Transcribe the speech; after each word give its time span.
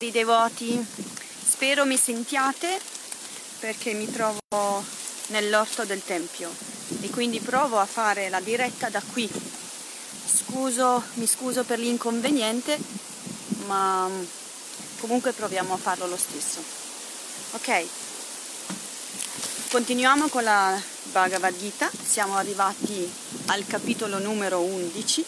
Cari 0.00 0.12
devoti, 0.12 0.82
spero 1.46 1.84
mi 1.84 1.98
sentiate 1.98 2.80
perché 3.58 3.92
mi 3.92 4.10
trovo 4.10 4.82
nell'orto 5.26 5.84
del 5.84 6.02
Tempio 6.02 6.50
e 7.02 7.10
quindi 7.10 7.38
provo 7.38 7.78
a 7.78 7.84
fare 7.84 8.30
la 8.30 8.40
diretta 8.40 8.88
da 8.88 9.02
qui. 9.12 9.28
Scuso, 10.24 11.02
mi 11.16 11.26
scuso 11.26 11.64
per 11.64 11.78
l'inconveniente, 11.78 12.78
ma 13.66 14.08
comunque 15.00 15.32
proviamo 15.32 15.74
a 15.74 15.76
farlo 15.76 16.06
lo 16.06 16.16
stesso. 16.16 16.62
Ok, 17.50 17.86
continuiamo 19.70 20.28
con 20.28 20.44
la 20.44 20.80
Bhagavad 21.12 21.54
Gita, 21.58 21.90
siamo 22.02 22.36
arrivati 22.36 23.06
al 23.48 23.66
capitolo 23.66 24.18
numero 24.18 24.60
11 24.60 25.24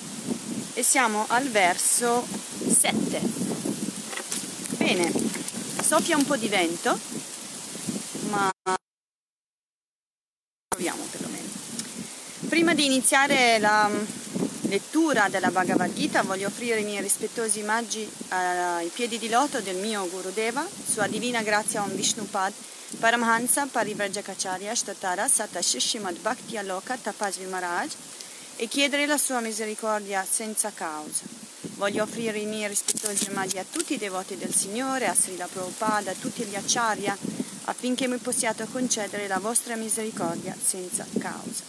e 0.73 0.82
siamo 0.82 1.27
al 1.29 1.46
verso 1.50 2.27
7. 2.66 3.52
Bene, 4.82 5.12
soffia 5.80 6.16
un 6.16 6.24
po' 6.27 6.34
di 6.36 6.48
vento, 6.48 6.98
ma 8.30 8.50
proviamo 10.66 11.04
perlomeno. 11.09 11.48
Prima 12.48 12.74
di 12.74 12.87
iniziare 12.87 13.60
la 13.60 13.88
lettura 14.62 15.28
della 15.28 15.52
Bhagavad 15.52 15.95
Gita 15.95 16.24
voglio 16.24 16.48
offrire 16.48 16.80
i 16.80 16.84
miei 16.84 17.00
rispettosi 17.00 17.60
omaggi 17.60 18.10
ai 18.30 18.88
piedi 18.88 19.20
di 19.20 19.28
loto 19.28 19.60
del 19.60 19.76
mio 19.76 20.09
Gurudeva, 20.09 20.66
sua 20.84 21.06
divina 21.06 21.42
grazia 21.42 21.82
Om 21.82 21.90
Vishnupad, 21.90 22.52
Paramhansa 22.98 23.66
Parivrajacacharya 23.66 24.74
Shtatara 24.74 25.28
Satashishimad 25.28 26.18
Bhakti 26.18 26.56
Aloka 26.56 26.96
Tapasvi 26.96 27.45
Maharaj 27.45 27.92
e 28.56 28.66
chiedere 28.66 29.06
la 29.06 29.16
sua 29.16 29.38
misericordia 29.38 30.26
senza 30.28 30.73
causa. 30.74 31.52
Voglio 31.77 32.02
offrire 32.02 32.39
i 32.39 32.47
miei 32.47 32.69
rispettosi 32.69 33.30
omaggi 33.30 33.59
a 33.59 33.65
tutti 33.69 33.95
i 33.95 33.98
devoti 33.98 34.37
del 34.37 34.55
Signore, 34.55 35.07
a 35.07 35.15
Srila 35.15 35.47
Prabhupada, 35.47 36.11
a 36.11 36.15
tutti 36.19 36.43
gli 36.45 36.54
acciarya, 36.54 37.16
affinché 37.65 38.09
mi 38.09 38.19
possiate 38.19 38.66
concedere 38.71 39.27
la 39.29 39.38
vostra 39.38 39.77
misericordia 39.77 40.57
senza 40.60 41.07
causa. 41.19 41.63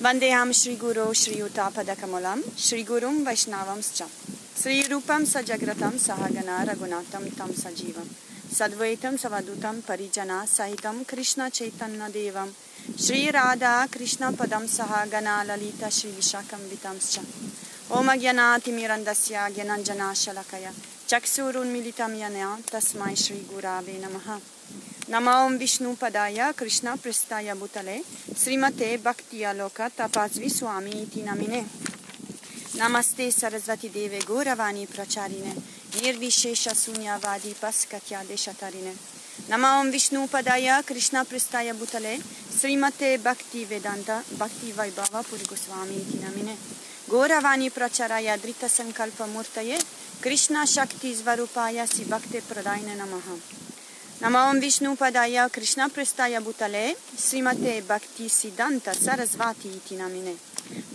Vandeham 0.00 0.52
Shri 0.52 0.76
Guru 0.76 1.12
Shri 1.12 1.40
Utapadakamalam 1.40 2.40
Shri 2.54 2.84
Gurum 2.84 3.24
Vaishnavam 3.24 3.80
Scha. 3.80 4.06
Sri 4.54 4.86
Rupam 4.86 5.24
Sajagratam 5.24 5.98
Sahagana 5.98 6.62
Ragunatam 6.64 7.34
Tam 7.34 7.50
Sajivam. 7.50 8.06
Sadvaitam 8.48 9.18
Savadutam 9.18 9.82
Parijana 9.82 10.46
Sahitam 10.46 11.04
Krishna 11.04 11.50
Chaitanya 11.50 12.08
Devam. 12.10 12.48
Shri 12.96 13.28
Radha 13.32 13.88
Krishna 13.90 14.30
Padam 14.30 14.68
Sahagana 14.68 15.44
Lalita 15.44 15.90
Shri 15.90 16.10
Vishakam 16.10 16.60
Vitam 16.70 17.00
Scha 17.00 17.47
ओम 17.96 18.08
ज्ञानातिमिरन्दस्य 18.20 19.48
ज्ञानञ्जनाशलकया 19.54 20.70
चक्षुरुन्मिलितं 21.10 22.14
येन 22.20 22.36
तस्मै 22.72 23.14
श्रीगुरावे 23.22 23.96
नमः 24.02 24.26
नमां 25.12 25.56
विष्णुपदाय 25.60 26.40
कृष्णपृष्ठाय 26.58 27.52
भूतले 27.60 27.96
श्रीमते 28.42 28.90
भक्तियालोक 29.04 29.80
तपस्वी 29.98 30.48
स्वामी 30.56 30.90
इति 31.02 31.22
नमिने 31.28 31.60
नमस्ते 32.80 33.30
सरस्वती 33.30 33.88
देवे 33.94 34.18
गौरवाणी 34.28 34.84
प्रचारिणे 34.94 35.52
निर्विशेषशून्यवादी 36.02 37.52
पस्कत्यादेशतरिणे 37.62 38.92
नमां 39.50 39.86
विष्णुपदाय 39.90 40.68
कृष्णपृष्ठाय 40.88 41.72
भूतले 41.80 42.16
श्रीमते 42.58 43.16
भक्तिवेदान्त 43.24 44.10
भक्तिवैभवपुरिगुस्वामी 44.40 45.96
इति 46.02 46.18
नमिने 46.24 46.56
गौरवाणी 47.10 47.68
प्रचाराय 47.76 48.36
धृतसङ्कल्पमूर्तये 48.42 49.78
कृष्णशक्तिस्वरूपाय 50.22 51.84
श्रीभक्तिप्रदाय 51.92 52.80
नमः 53.00 53.28
नमो 54.22 54.44
विष्णुपदाय 54.60 55.46
कृष्णप्रस्थाय 55.54 56.38
भूतले 56.46 56.84
श्रीमते 57.26 57.80
भक्तिसिद्धान्तसरस्वाति 57.90 59.68
इति 59.76 59.96
नामिने 59.96 60.34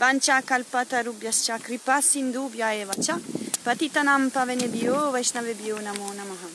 वाञ्छाकल्पतरुभ्यश्च 0.02 1.50
कृपासिन्धुभ्य 1.66 2.74
एव 2.82 2.92
च 3.02 3.18
पतितनां 3.66 4.20
पवनेभ्यो 4.36 5.00
वैष्णवेभ्यो 5.12 5.78
नमो 5.88 6.12
नमः 6.20 6.46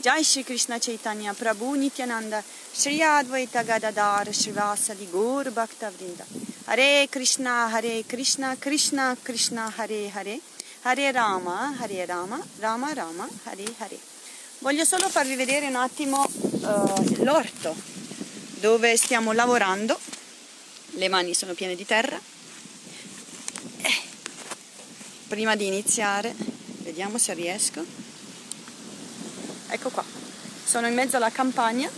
Jai 0.00 0.22
Shri 0.22 0.44
Krishna 0.44 0.78
Chaitanya 0.78 1.34
Prabhu 1.34 1.76
Nityananda 1.76 2.42
Shri 2.72 3.00
Advaita 3.00 3.64
Gadadar 3.64 4.26
Srivasadi 4.28 5.10
Gaur 5.10 5.50
Bhakta 5.50 5.90
Vrinda 5.90 6.24
Hare 6.68 7.08
Krishna, 7.08 7.68
Hare 7.70 8.04
Krishna, 8.06 8.54
Krishna 8.58 9.16
Krishna, 9.22 9.72
Hare 9.74 10.10
Hare, 10.14 10.38
Hare 10.82 11.12
Rama, 11.12 11.74
Hare 11.80 12.04
Rama, 12.04 12.38
Rama 12.60 12.92
Rama, 12.92 13.26
Hare 13.44 13.64
Hare. 13.78 13.98
Voglio 14.58 14.84
solo 14.84 15.08
farvi 15.08 15.34
vedere 15.34 15.66
un 15.66 15.76
attimo 15.76 16.22
uh, 16.22 17.24
l'orto 17.24 17.74
dove 18.60 18.98
stiamo 18.98 19.32
lavorando. 19.32 19.98
Le 20.90 21.08
mani 21.08 21.32
sono 21.32 21.54
piene 21.54 21.74
di 21.74 21.86
terra. 21.86 22.20
Eh, 23.80 24.00
prima 25.26 25.56
di 25.56 25.66
iniziare, 25.66 26.34
vediamo 26.82 27.16
se 27.16 27.32
riesco. 27.32 28.07
Ecco 29.68 29.90
qua, 29.90 30.04
sono 30.64 30.86
in 30.86 30.94
mezzo 30.94 31.16
alla 31.16 31.30
campagna. 31.30 31.90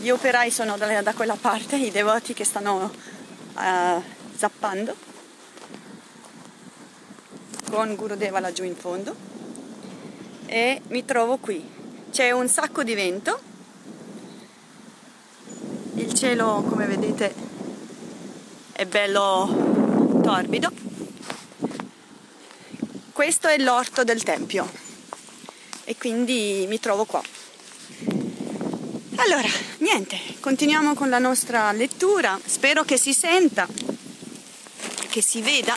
Gli 0.00 0.08
operai 0.10 0.50
sono 0.50 0.76
da, 0.76 1.02
da 1.02 1.12
quella 1.12 1.36
parte, 1.36 1.76
i 1.76 1.90
devoti 1.90 2.32
che 2.32 2.44
stanno 2.44 2.92
uh, 3.54 4.02
zappando. 4.36 4.94
Con 7.70 7.94
Gurudeva 7.94 8.40
laggiù 8.40 8.64
in 8.64 8.76
fondo. 8.76 9.14
E 10.46 10.80
mi 10.88 11.04
trovo 11.04 11.36
qui. 11.36 11.68
C'è 12.10 12.30
un 12.30 12.48
sacco 12.48 12.82
di 12.82 12.94
vento, 12.94 13.40
il 15.94 16.14
cielo 16.14 16.64
come 16.68 16.86
vedete 16.86 17.34
è 18.72 18.86
bello 18.86 20.20
torbido. 20.22 20.89
Questo 23.20 23.48
è 23.48 23.58
l'orto 23.58 24.02
del 24.02 24.22
tempio 24.22 24.66
e 25.84 25.94
quindi 25.98 26.64
mi 26.66 26.80
trovo 26.80 27.04
qua. 27.04 27.22
Allora, 29.16 29.46
niente, 29.80 30.18
continuiamo 30.40 30.94
con 30.94 31.10
la 31.10 31.18
nostra 31.18 31.70
lettura. 31.72 32.40
Spero 32.42 32.82
che 32.82 32.96
si 32.96 33.12
senta, 33.12 33.68
che 35.10 35.20
si 35.20 35.42
veda. 35.42 35.76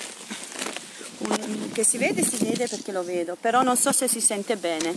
Che 1.73 1.83
si 1.83 1.97
vede, 1.97 2.23
si 2.23 2.37
vede 2.45 2.65
perché 2.69 2.93
lo 2.93 3.03
vedo, 3.03 3.35
però 3.37 3.61
non 3.61 3.75
so 3.75 3.91
se 3.91 4.07
si 4.07 4.21
sente 4.21 4.55
bene, 4.55 4.95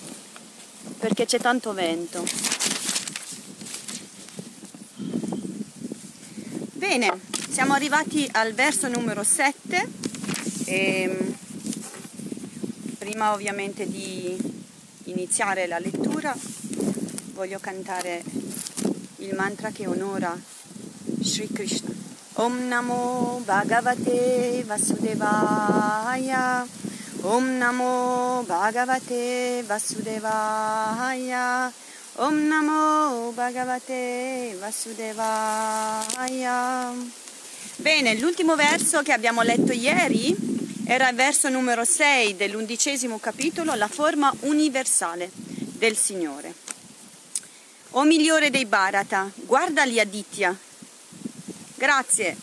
perché 1.00 1.26
c'è 1.26 1.40
tanto 1.40 1.72
vento. 1.72 2.24
Bene, 6.74 7.10
siamo 7.50 7.72
arrivati 7.72 8.28
al 8.30 8.52
verso 8.52 8.86
numero 8.86 9.24
7. 9.24 10.04
E 10.68 11.02
ehm, 11.02 11.35
prima 13.06 13.32
ovviamente 13.32 13.86
di 13.86 14.36
iniziare 15.04 15.68
la 15.68 15.78
lettura 15.78 16.36
voglio 17.34 17.60
cantare 17.60 18.20
il 19.18 19.32
mantra 19.32 19.70
che 19.70 19.86
onora 19.86 20.36
Sri 21.20 21.48
Krishna. 21.52 21.94
Om 22.32 22.66
Namo 22.66 23.40
Bhagavate 23.44 24.64
Vasudevaya 24.66 26.66
Om 27.20 27.56
Namo 27.56 28.42
Bhagavate 28.44 29.62
Vasudevaya 29.64 31.72
Om 32.14 32.46
Namo 32.48 33.30
Bhagavate 33.30 34.56
Vasudevaya 34.58 36.92
Bene, 37.76 38.18
l'ultimo 38.18 38.56
verso 38.56 39.02
che 39.02 39.12
abbiamo 39.12 39.42
letto 39.42 39.70
ieri 39.70 40.55
era 40.88 41.08
il 41.08 41.16
verso 41.16 41.48
numero 41.48 41.84
6 41.84 42.36
dell'undicesimo 42.36 43.18
capitolo, 43.18 43.74
la 43.74 43.88
forma 43.88 44.33
universale 44.42 45.28
del 45.33 45.97
Signore. 45.97 46.54
O 47.91 48.04
migliore 48.04 48.50
dei 48.50 48.66
Bharata, 48.66 49.28
guarda 49.34 49.84
gli 49.84 49.98
Aditya. 49.98 50.56
Grazie. 51.74 52.36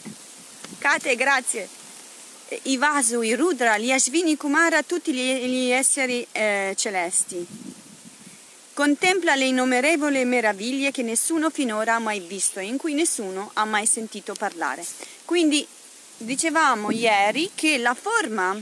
Kate, 0.77 1.15
grazie. 1.15 1.69
I 2.63 2.75
Vasu, 2.75 3.21
i 3.21 3.33
Rudra, 3.33 3.77
gli 3.77 3.91
Ashvini 3.91 4.35
Kumara, 4.35 4.83
tutti 4.83 5.13
gli, 5.13 5.45
gli 5.45 5.69
esseri 5.69 6.27
eh, 6.33 6.73
celesti. 6.75 7.47
Contempla 8.73 9.35
le 9.35 9.45
innumerevoli 9.45 10.25
meraviglie 10.25 10.91
che 10.91 11.01
nessuno 11.01 11.49
finora 11.49 11.95
ha 11.95 11.99
mai 11.99 12.19
visto 12.19 12.59
e 12.59 12.65
in 12.65 12.75
cui 12.75 12.93
nessuno 12.93 13.51
ha 13.53 13.63
mai 13.63 13.85
sentito 13.85 14.33
parlare. 14.33 14.85
Quindi 15.23 15.65
dicevamo 16.23 16.91
ieri 16.91 17.51
che 17.53 17.77
la 17.77 17.93
forma 17.93 18.59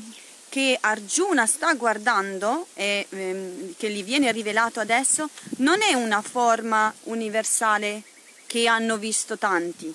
che 0.50 0.78
Arjuna 0.80 1.46
sta 1.46 1.74
guardando 1.76 2.68
e 2.74 3.06
ehm, 3.10 3.76
che 3.78 3.90
gli 3.90 4.04
viene 4.04 4.32
rivelato 4.32 4.80
adesso 4.82 5.30
non 5.58 5.82
è 5.82 5.94
una 5.94 6.22
forma 6.22 6.94
universale 7.04 8.04
che 8.48 8.68
hanno 8.68 8.98
visto 8.98 9.38
tanti. 9.38 9.94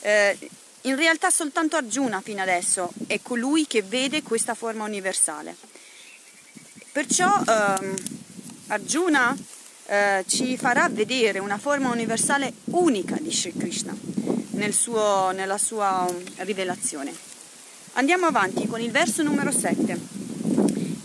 Eh, 0.00 0.38
in 0.82 0.94
realtà 0.94 1.30
soltanto 1.30 1.74
Arjuna 1.74 2.20
fino 2.20 2.40
adesso 2.40 2.90
è 3.08 3.20
colui 3.20 3.66
che 3.66 3.82
vede 3.82 4.22
questa 4.22 4.54
forma 4.54 4.84
universale. 4.84 5.56
Perciò 6.92 7.42
ehm, 7.44 7.94
Arjuna 8.68 9.36
eh, 9.86 10.24
ci 10.26 10.56
farà 10.56 10.88
vedere 10.88 11.38
una 11.38 11.58
forma 11.58 11.90
universale 11.90 12.52
unica 12.64 13.16
di 13.20 13.32
Sri 13.32 13.52
Krishna 13.56 13.94
nel 14.50 14.72
suo, 14.72 15.30
nella 15.30 15.58
sua 15.58 16.06
rivelazione. 16.38 17.12
Andiamo 17.92 18.26
avanti 18.26 18.66
con 18.66 18.80
il 18.80 18.90
verso 18.90 19.22
numero 19.22 19.50
7. 19.50 19.98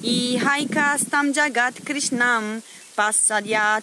Ihaika 0.01 0.98
stam 0.98 1.31
jagat 1.31 1.83
krishnam 1.83 2.60
passadya 2.95 3.81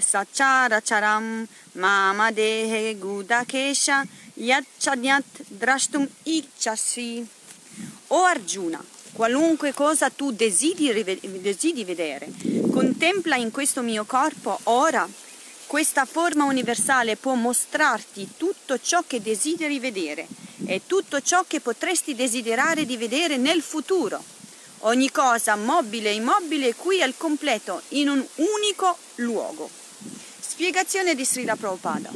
sachara 0.00 0.80
charam 0.80 1.46
mama 1.72 2.30
dehe 2.32 2.96
gudakesha 2.96 4.04
yat 4.34 4.64
chadyat 4.78 5.24
drashtum 5.48 6.08
ichasi. 6.24 7.26
O 8.08 8.24
Arjuna, 8.24 8.82
qualunque 9.12 9.72
cosa 9.72 10.10
tu 10.10 10.32
desideri, 10.32 11.04
desideri 11.40 11.84
vedere, 11.84 12.28
contempla 12.70 13.36
in 13.36 13.50
questo 13.50 13.82
mio 13.82 14.04
corpo 14.04 14.58
ora. 14.64 15.08
Questa 15.66 16.04
forma 16.04 16.44
universale 16.44 17.16
può 17.16 17.34
mostrarti 17.34 18.30
tutto 18.36 18.78
ciò 18.80 19.04
che 19.06 19.20
desideri 19.20 19.78
vedere 19.78 20.26
e 20.66 20.82
tutto 20.86 21.20
ciò 21.20 21.44
che 21.46 21.60
potresti 21.60 22.14
desiderare 22.14 22.86
di 22.86 22.96
vedere 22.96 23.36
nel 23.36 23.62
futuro. 23.62 24.22
Ogni 24.84 25.10
cosa 25.10 25.56
mobile 25.56 26.10
e 26.10 26.14
immobile 26.14 26.74
qui 26.74 27.02
al 27.02 27.14
completo, 27.16 27.82
in 27.88 28.08
un 28.08 28.24
unico 28.36 28.96
luogo. 29.16 29.68
Spiegazione 30.40 31.14
di 31.14 31.24
Srila 31.24 31.56
Prabhupada. 31.56 32.10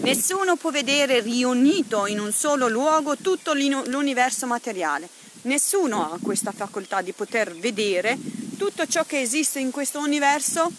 Nessuno 0.00 0.56
può 0.56 0.70
vedere 0.70 1.20
riunito 1.20 2.06
in 2.06 2.20
un 2.20 2.32
solo 2.32 2.68
luogo 2.68 3.16
tutto 3.16 3.52
l'universo 3.54 4.46
materiale. 4.46 5.08
Nessuno 5.42 6.12
ha 6.12 6.18
questa 6.20 6.52
facoltà 6.52 7.02
di 7.02 7.12
poter 7.12 7.54
vedere 7.54 8.18
tutto 8.56 8.86
ciò 8.86 9.04
che 9.04 9.20
esiste 9.20 9.58
in 9.58 9.70
questo 9.70 9.98
universo, 10.00 10.70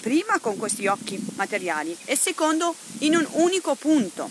prima 0.00 0.38
con 0.38 0.56
questi 0.56 0.86
occhi 0.86 1.18
materiali 1.34 1.96
e 2.04 2.16
secondo 2.16 2.74
in 2.98 3.16
un 3.16 3.26
unico 3.32 3.74
punto. 3.74 4.30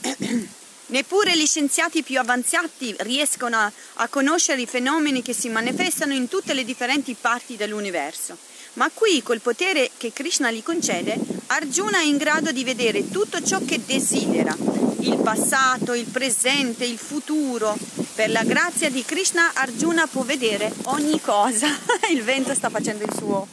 Neppure 0.88 1.36
gli 1.36 1.46
scienziati 1.46 2.02
più 2.02 2.18
avanzati 2.18 2.94
riescono 3.00 3.56
a, 3.56 3.72
a, 3.94 4.08
conoscere 4.08 4.60
i 4.60 4.66
fenomeni 4.66 5.22
che 5.22 5.32
si 5.32 5.48
manifestano 5.48 6.12
in 6.12 6.28
tutte 6.28 6.54
le 6.54 6.64
differenti 6.64 7.16
parti 7.20 7.56
dell'universo. 7.56 8.36
Ma 8.74 8.90
qui, 8.92 9.22
col 9.22 9.40
potere 9.40 9.90
che 9.96 10.12
Krishna 10.12 10.50
gli 10.50 10.62
concede, 10.62 11.18
Arjuna 11.46 11.98
è 11.98 12.04
in 12.04 12.16
grado 12.16 12.52
di 12.52 12.62
vedere 12.62 13.08
tutto 13.10 13.42
ciò 13.42 13.60
che 13.64 13.80
desidera, 13.84 14.56
il 15.00 15.18
passato, 15.22 15.94
il 15.94 16.06
presente, 16.06 16.84
il 16.84 16.98
futuro. 16.98 17.76
Per 18.16 18.30
la 18.30 18.44
grazia 18.44 18.88
di 18.88 19.04
Krishna, 19.04 19.50
Arjuna 19.52 20.06
può 20.06 20.22
vedere 20.22 20.72
ogni 20.84 21.20
cosa. 21.20 21.68
il 22.10 22.22
vento 22.22 22.54
sta 22.54 22.70
facendo 22.70 23.04
il 23.04 23.12
suo, 23.14 23.46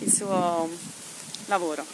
il 0.00 0.10
suo 0.10 0.70
lavoro. 1.44 1.84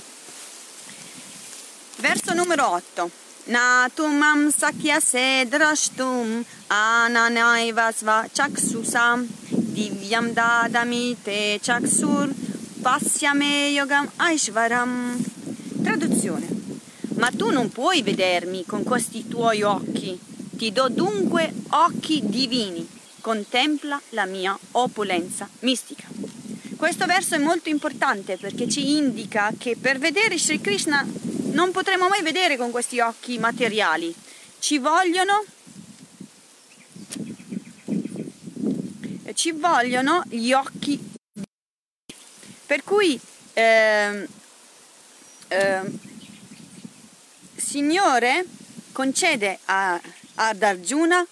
Verso 1.97 2.33
numero 2.33 2.69
8. 2.69 3.11
Natumam 3.47 4.53
sakyase 4.53 5.49
drashtum 5.49 6.45
ananaiva 6.69 7.91
sva 7.91 8.25
chaksusam 8.33 9.27
divyam 9.49 10.31
dadami 10.31 11.17
te 11.21 11.59
chaksur 11.61 12.31
pasyame 12.83 13.71
yogam 13.71 14.09
aishvaram. 14.19 15.21
Traduzione. 15.83 16.47
Ma 17.17 17.31
tu 17.37 17.51
non 17.51 17.69
puoi 17.69 18.03
vedermi 18.03 18.65
con 18.65 18.85
questi 18.85 19.27
tuoi 19.27 19.63
occhi. 19.63 20.31
Ti 20.63 20.71
do 20.71 20.89
dunque 20.89 21.53
occhi 21.71 22.21
divini. 22.23 22.89
Contempla 23.21 24.01
la 24.11 24.27
mia 24.27 24.57
opulenza 24.71 25.49
mistica. 25.63 26.07
Questo 26.77 27.05
verso 27.05 27.35
è 27.35 27.39
molto 27.39 27.69
importante 27.69 28.37
perché 28.37 28.69
ci 28.69 28.97
indica 28.97 29.51
che 29.59 29.77
per 29.77 29.99
vedere 29.99 30.39
Sri 30.39 30.61
Krishna 30.61 31.05
non 31.51 31.73
potremo 31.73 32.07
mai 32.07 32.23
vedere 32.23 32.57
con 32.57 32.71
questi 32.71 33.01
occhi 33.01 33.39
materiali. 33.39 34.15
Ci 34.61 34.79
vogliono 34.79 35.45
ci 39.35 39.51
vogliono 39.51 40.23
gli 40.29 40.53
occhi 40.53 40.97
per 42.67 42.85
cui 42.85 43.21
eh, 43.55 44.29
eh, 45.49 45.81
Signore 47.57 48.45
concede 48.93 49.59
a, 49.65 50.01
ad 50.35 50.63
Arjuna 50.63 51.27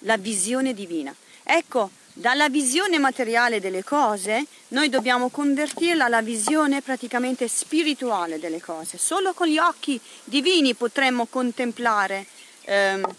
la 0.00 0.16
visione 0.16 0.74
divina. 0.74 1.14
Ecco, 1.42 1.90
dalla 2.12 2.48
visione 2.48 2.98
materiale 2.98 3.60
delle 3.60 3.84
cose, 3.84 4.44
noi 4.68 4.88
dobbiamo 4.88 5.30
convertirla 5.30 6.04
alla 6.04 6.22
visione 6.22 6.82
praticamente 6.82 7.48
spirituale 7.48 8.38
delle 8.38 8.60
cose. 8.60 8.98
Solo 8.98 9.32
con 9.32 9.46
gli 9.46 9.58
occhi 9.58 10.00
divini 10.24 10.74
potremmo 10.74 11.26
contemplare 11.26 12.26
ehm, 12.62 13.14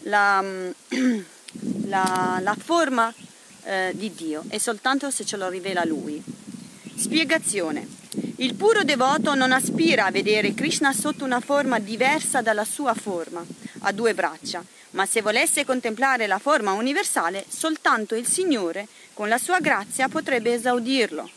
la, 0.00 0.44
la, 1.86 2.38
la, 2.42 2.56
forma 2.58 3.12
eh, 3.64 3.92
di 3.94 4.12
Dio 4.14 4.44
e 4.48 4.58
soltanto 4.58 5.10
se 5.10 5.24
ce 5.24 5.36
lo 5.36 5.48
rivela 5.48 5.84
Lui. 5.84 6.22
Spiegazione. 6.96 7.86
Il 8.36 8.54
puro 8.54 8.82
devoto 8.82 9.34
non 9.34 9.52
aspira 9.52 10.06
a 10.06 10.10
vedere 10.10 10.54
Krishna 10.54 10.92
sotto 10.92 11.24
una 11.24 11.40
forma 11.40 11.78
diversa 11.78 12.42
dalla 12.42 12.64
sua 12.64 12.94
forma, 12.94 13.44
a 13.86 13.92
due 13.92 14.14
braccia, 14.14 14.64
ma 14.90 15.06
se 15.06 15.22
volesse 15.22 15.64
contemplare 15.64 16.26
la 16.26 16.38
forma 16.38 16.72
universale, 16.72 17.44
soltanto 17.48 18.16
il 18.16 18.26
Signore, 18.26 18.88
con 19.14 19.28
la 19.28 19.38
sua 19.38 19.60
grazia, 19.60 20.08
potrebbe 20.08 20.54
esaudirlo. 20.54 21.30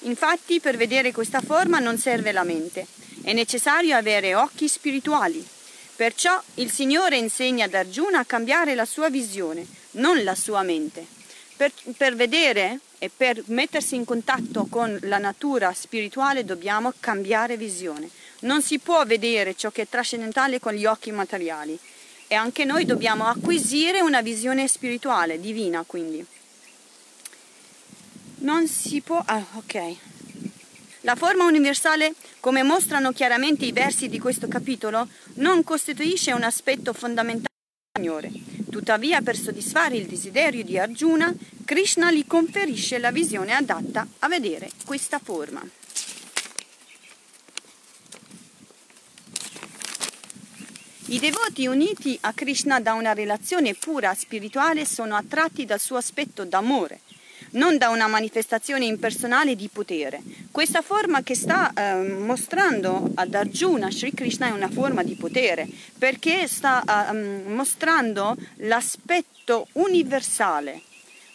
Infatti, 0.00 0.58
per 0.58 0.76
vedere 0.76 1.12
questa 1.12 1.40
forma 1.40 1.78
non 1.78 1.98
serve 1.98 2.32
la 2.32 2.42
mente, 2.42 2.86
è 3.22 3.32
necessario 3.32 3.96
avere 3.96 4.34
occhi 4.34 4.66
spirituali. 4.66 5.46
Perciò 5.94 6.42
il 6.54 6.72
Signore 6.72 7.16
insegna 7.16 7.66
ad 7.66 7.74
Arjuna 7.74 8.18
a 8.18 8.24
cambiare 8.24 8.74
la 8.74 8.84
sua 8.84 9.08
visione, 9.08 9.64
non 9.92 10.24
la 10.24 10.34
sua 10.34 10.62
mente. 10.62 11.06
Per, 11.54 11.70
per 11.96 12.16
vedere 12.16 12.80
e 12.98 13.10
per 13.14 13.40
mettersi 13.46 13.94
in 13.94 14.04
contatto 14.04 14.66
con 14.68 14.98
la 15.02 15.18
natura 15.18 15.72
spirituale 15.72 16.44
dobbiamo 16.44 16.92
cambiare 16.98 17.56
visione. 17.56 18.10
Non 18.40 18.60
si 18.60 18.80
può 18.80 19.04
vedere 19.04 19.54
ciò 19.54 19.70
che 19.70 19.82
è 19.82 19.88
trascendentale 19.88 20.58
con 20.58 20.72
gli 20.72 20.86
occhi 20.86 21.12
materiali 21.12 21.78
e 22.32 22.34
anche 22.34 22.64
noi 22.64 22.86
dobbiamo 22.86 23.26
acquisire 23.26 24.00
una 24.00 24.22
visione 24.22 24.66
spirituale, 24.66 25.38
divina 25.38 25.84
quindi. 25.86 26.24
Non 28.36 28.66
si 28.66 29.02
può... 29.02 29.22
Ah, 29.26 29.44
ok. 29.56 29.96
La 31.02 31.14
forma 31.14 31.44
universale, 31.44 32.14
come 32.40 32.62
mostrano 32.62 33.12
chiaramente 33.12 33.66
i 33.66 33.72
versi 33.72 34.08
di 34.08 34.18
questo 34.18 34.48
capitolo, 34.48 35.08
non 35.34 35.62
costituisce 35.62 36.32
un 36.32 36.42
aspetto 36.42 36.94
fondamentale 36.94 37.52
del 37.92 38.02
Signore. 38.02 38.30
Tuttavia, 38.70 39.20
per 39.20 39.36
soddisfare 39.36 39.96
il 39.96 40.06
desiderio 40.06 40.64
di 40.64 40.78
Arjuna, 40.78 41.34
Krishna 41.66 42.10
gli 42.10 42.26
conferisce 42.26 42.96
la 42.96 43.10
visione 43.10 43.52
adatta 43.52 44.06
a 44.20 44.28
vedere 44.28 44.70
questa 44.86 45.18
forma. 45.18 45.62
I 51.12 51.18
devoti 51.18 51.66
uniti 51.66 52.16
a 52.22 52.32
Krishna 52.32 52.80
da 52.80 52.94
una 52.94 53.12
relazione 53.12 53.74
pura 53.74 54.14
spirituale 54.14 54.86
sono 54.86 55.14
attratti 55.14 55.66
dal 55.66 55.78
suo 55.78 55.98
aspetto 55.98 56.46
d'amore, 56.46 57.00
non 57.50 57.76
da 57.76 57.90
una 57.90 58.06
manifestazione 58.06 58.86
impersonale 58.86 59.54
di 59.54 59.68
potere. 59.70 60.22
Questa 60.50 60.80
forma 60.80 61.22
che 61.22 61.34
sta 61.34 61.70
eh, 61.74 61.96
mostrando 61.96 63.10
ad 63.14 63.34
Arjuna 63.34 63.90
Sri 63.90 64.14
Krishna 64.14 64.46
è 64.46 64.52
una 64.52 64.70
forma 64.70 65.02
di 65.02 65.14
potere, 65.14 65.68
perché 65.98 66.48
sta 66.48 66.82
eh, 66.82 67.12
mostrando 67.12 68.34
l'aspetto 68.60 69.66
universale 69.72 70.80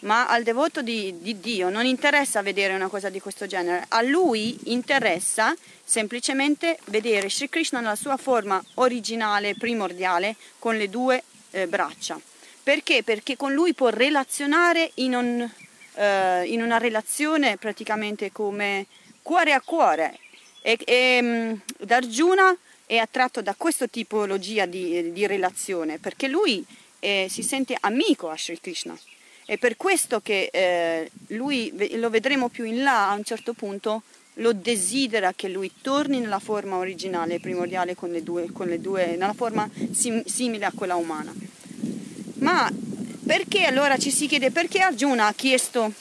ma 0.00 0.28
al 0.28 0.42
devoto 0.42 0.82
di, 0.82 1.14
di, 1.20 1.40
Dio 1.40 1.70
non 1.70 1.84
interessa 1.84 2.42
vedere 2.42 2.74
una 2.74 2.88
cosa 2.88 3.08
di 3.08 3.20
questo 3.20 3.46
genere, 3.46 3.84
a 3.88 4.02
lui 4.02 4.56
interessa 4.64 5.54
semplicemente 5.82 6.78
vedere 6.86 7.28
Sri 7.28 7.48
Krishna 7.48 7.80
nella 7.80 7.96
sua 7.96 8.16
forma 8.16 8.62
originale, 8.74 9.54
primordiale, 9.56 10.36
con 10.58 10.76
le 10.76 10.88
due 10.88 11.22
eh, 11.50 11.66
braccia. 11.66 12.20
Perché? 12.62 13.02
Perché 13.02 13.36
con 13.36 13.52
lui 13.52 13.72
può 13.74 13.88
relazionare 13.88 14.90
in, 14.94 15.14
un, 15.14 15.50
eh, 15.94 16.44
in 16.44 16.62
una 16.62 16.78
relazione 16.78 17.56
praticamente 17.56 18.30
come 18.30 18.86
cuore 19.22 19.52
a 19.52 19.60
cuore. 19.60 20.18
E, 20.60 20.78
e 20.84 21.18
mm, 21.22 21.52
Darjuna 21.78 22.56
è 22.86 22.98
attratto 22.98 23.42
da 23.42 23.54
questa 23.56 23.86
tipologia 23.86 24.66
di, 24.66 25.12
di 25.12 25.26
relazione 25.26 25.98
perché 25.98 26.28
lui 26.28 26.64
eh, 27.00 27.26
si 27.30 27.42
sente 27.42 27.76
amico 27.80 28.28
a 28.28 28.36
Sri 28.36 28.60
Krishna. 28.60 28.98
È 29.48 29.56
per 29.56 29.78
questo 29.78 30.20
che 30.20 30.50
eh, 30.52 31.10
lui, 31.28 31.72
lo 31.92 32.10
vedremo 32.10 32.50
più 32.50 32.64
in 32.64 32.82
là, 32.82 33.08
a 33.08 33.14
un 33.14 33.24
certo 33.24 33.54
punto, 33.54 34.02
lo 34.34 34.52
desidera 34.52 35.32
che 35.32 35.48
lui 35.48 35.72
torni 35.80 36.20
nella 36.20 36.38
forma 36.38 36.76
originale, 36.76 37.40
primordiale, 37.40 37.94
con 37.94 38.10
le 38.10 38.22
due, 38.22 38.52
con 38.52 38.68
le 38.68 38.78
due 38.78 39.16
nella 39.16 39.32
forma 39.32 39.66
sim, 39.90 40.22
simile 40.26 40.66
a 40.66 40.72
quella 40.74 40.96
umana. 40.96 41.32
Ma 42.40 42.70
perché 43.26 43.64
allora 43.64 43.96
ci 43.96 44.10
si 44.10 44.26
chiede 44.26 44.50
perché 44.50 44.80
Arjuna 44.80 45.28
ha 45.28 45.32
chiesto 45.32 45.94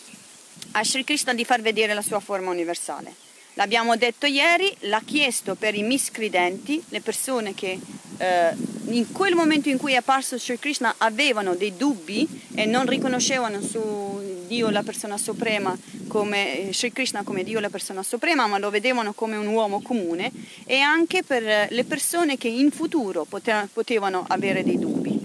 a 0.72 0.84
Sri 0.84 1.06
Krishna 1.06 1.34
di 1.34 1.46
far 1.46 1.62
vedere 1.62 1.94
la 1.94 2.01
sua 2.01 2.20
forma 2.20 2.51
universale? 2.51 3.13
L'abbiamo 3.54 3.96
detto 3.96 4.25
ieri, 4.25 4.75
l'ha 4.82 5.01
chiesto 5.06 5.56
per 5.56 5.74
i 5.74 5.84
miscredenti, 5.84 6.84
le 6.89 7.00
persone 7.00 7.56
che 7.56 7.80
eh, 8.18 8.76
in 8.89 9.12
quel 9.12 9.36
momento 9.36 9.70
in 9.70 9.77
cui 9.77 9.94
è 9.94 9.98
apparso 9.98 10.38
Sri 10.38 10.60
Krishna 10.60 10.96
avevano 10.98 11.56
dei 11.56 11.75
dubbi 11.75 12.27
e 12.56 12.65
non 12.65 12.86
riconoscevano 12.86 13.62
su 13.62 14.44
Dio 14.48 14.70
la 14.70 14.84
persona 14.84 15.17
suprema 15.17 15.77
come 16.08 16.70
eh, 16.70 16.74
Sri 16.74 16.91
Krishna 16.91 17.24
come 17.24 17.44
Dio 17.44 17.60
la 17.60 17.70
persona 17.70 18.01
suprema, 18.03 18.48
ma 18.48 18.58
lo 18.58 18.70
vedevano 18.70 19.13
come 19.13 19.36
un 19.36 19.48
uomo 19.48 19.82
comune 19.82 20.32
e 20.65 20.79
anche 20.79 21.24
per 21.24 21.67
le 21.70 21.84
persone 21.84 22.38
che 22.38 22.48
in 22.48 22.72
futuro 22.72 23.25
potevano 23.25 24.25
avere 24.27 24.63
dei 24.63 24.79
dubbi. 24.79 25.16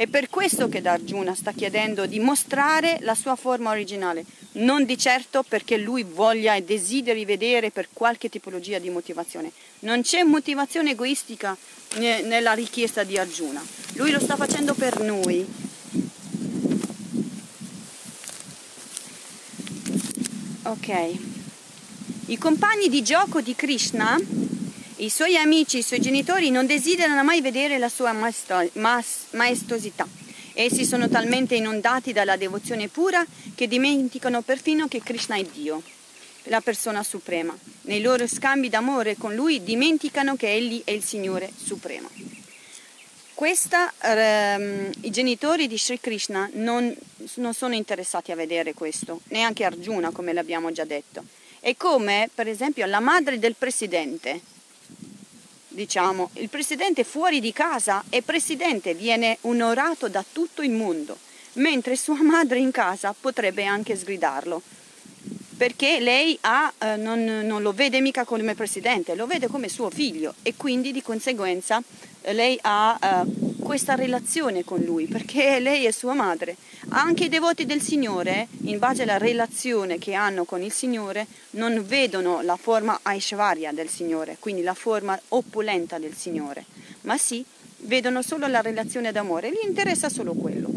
È 0.00 0.06
per 0.06 0.30
questo 0.30 0.70
che 0.70 0.80
Arjuna 0.82 1.34
sta 1.34 1.52
chiedendo 1.52 2.06
di 2.06 2.20
mostrare 2.20 2.96
la 3.02 3.14
sua 3.14 3.36
forma 3.36 3.68
originale, 3.68 4.24
non 4.52 4.86
di 4.86 4.96
certo 4.96 5.44
perché 5.46 5.76
lui 5.76 6.04
voglia 6.04 6.54
e 6.54 6.62
desideri 6.62 7.26
vedere 7.26 7.70
per 7.70 7.88
qualche 7.92 8.30
tipologia 8.30 8.78
di 8.78 8.88
motivazione. 8.88 9.52
Non 9.80 10.00
c'è 10.00 10.22
motivazione 10.22 10.92
egoistica 10.92 11.54
nella 11.98 12.54
richiesta 12.54 13.02
di 13.02 13.18
Arjuna. 13.18 13.62
Lui 13.96 14.10
lo 14.10 14.20
sta 14.20 14.36
facendo 14.36 14.72
per 14.72 15.00
noi. 15.00 15.46
Ok. 20.62 21.18
I 22.24 22.38
compagni 22.38 22.88
di 22.88 23.02
gioco 23.02 23.42
di 23.42 23.54
Krishna 23.54 24.18
i 25.00 25.08
suoi 25.08 25.36
amici, 25.36 25.78
i 25.78 25.82
suoi 25.82 26.00
genitori 26.00 26.50
non 26.50 26.66
desiderano 26.66 27.24
mai 27.24 27.40
vedere 27.40 27.78
la 27.78 27.88
sua 27.88 28.12
maestosità. 28.12 30.06
Essi 30.52 30.84
sono 30.84 31.08
talmente 31.08 31.54
inondati 31.54 32.12
dalla 32.12 32.36
devozione 32.36 32.88
pura 32.88 33.24
che 33.54 33.66
dimenticano 33.66 34.42
perfino 34.42 34.88
che 34.88 35.00
Krishna 35.02 35.36
è 35.36 35.44
Dio, 35.44 35.82
la 36.44 36.60
persona 36.60 37.02
suprema. 37.02 37.56
Nei 37.82 38.02
loro 38.02 38.26
scambi 38.26 38.68
d'amore 38.68 39.16
con 39.16 39.34
lui 39.34 39.62
dimenticano 39.62 40.36
che 40.36 40.52
egli 40.52 40.82
è 40.84 40.90
il 40.90 41.02
Signore 41.02 41.50
supremo. 41.56 42.10
Questa, 43.32 43.90
ehm, 44.02 44.90
I 45.00 45.10
genitori 45.10 45.66
di 45.66 45.78
Sri 45.78 45.98
Krishna 45.98 46.50
non, 46.52 46.94
non 47.36 47.54
sono 47.54 47.74
interessati 47.74 48.32
a 48.32 48.36
vedere 48.36 48.74
questo, 48.74 49.22
neanche 49.28 49.64
Arjuna, 49.64 50.10
come 50.10 50.34
l'abbiamo 50.34 50.70
già 50.72 50.84
detto. 50.84 51.24
È 51.58 51.74
come, 51.74 52.28
per 52.34 52.48
esempio, 52.48 52.84
la 52.84 53.00
madre 53.00 53.38
del 53.38 53.54
presidente 53.54 54.58
diciamo, 55.70 56.30
il 56.34 56.48
presidente 56.48 57.04
fuori 57.04 57.40
di 57.40 57.52
casa 57.52 58.04
è 58.08 58.20
presidente, 58.22 58.94
viene 58.94 59.38
onorato 59.42 60.08
da 60.08 60.24
tutto 60.30 60.62
il 60.62 60.70
mondo, 60.70 61.16
mentre 61.54 61.96
sua 61.96 62.20
madre 62.22 62.58
in 62.58 62.70
casa 62.70 63.14
potrebbe 63.18 63.64
anche 63.64 63.96
sgridarlo, 63.96 64.60
perché 65.56 66.00
lei 66.00 66.36
ha, 66.42 66.72
eh, 66.78 66.96
non, 66.96 67.22
non, 67.24 67.62
lo 67.62 67.72
vede 67.72 68.00
mica 68.00 68.24
come 68.24 68.54
presidente, 68.54 69.14
lo 69.14 69.26
vede 69.26 69.46
come 69.46 69.68
suo 69.68 69.90
figlio 69.90 70.34
e 70.42 70.54
quindi 70.56 70.92
di 70.92 71.02
conseguenza 71.02 71.82
lei 72.32 72.58
ha 72.62 72.98
eh, 73.00 73.58
questa 73.60 73.94
relazione 73.94 74.64
con 74.64 74.80
lui, 74.80 75.06
perché 75.06 75.60
lei 75.60 75.84
è 75.84 75.90
sua 75.90 76.14
madre. 76.14 76.56
Anche 76.88 77.24
i 77.24 77.28
devoti 77.28 77.66
del 77.66 77.80
Signore, 77.80 78.48
in 78.64 78.78
base 78.78 79.02
alla 79.02 79.18
relazione 79.18 79.98
che 79.98 80.14
hanno 80.14 80.44
con 80.44 80.62
il 80.62 80.72
Signore, 80.72 81.26
non 81.50 81.84
vedono 81.86 82.40
la 82.42 82.56
forma 82.56 82.98
Aishvarya 83.02 83.72
del 83.72 83.88
Signore, 83.88 84.36
quindi 84.38 84.62
la 84.62 84.74
forma 84.74 85.18
opulenta 85.28 85.98
del 85.98 86.14
Signore, 86.14 86.64
ma 87.02 87.16
sì, 87.16 87.44
vedono 87.82 88.22
solo 88.22 88.46
la 88.46 88.60
relazione 88.60 89.12
d'amore, 89.12 89.50
gli 89.50 89.66
interessa 89.66 90.08
solo 90.08 90.32
quello. 90.32 90.68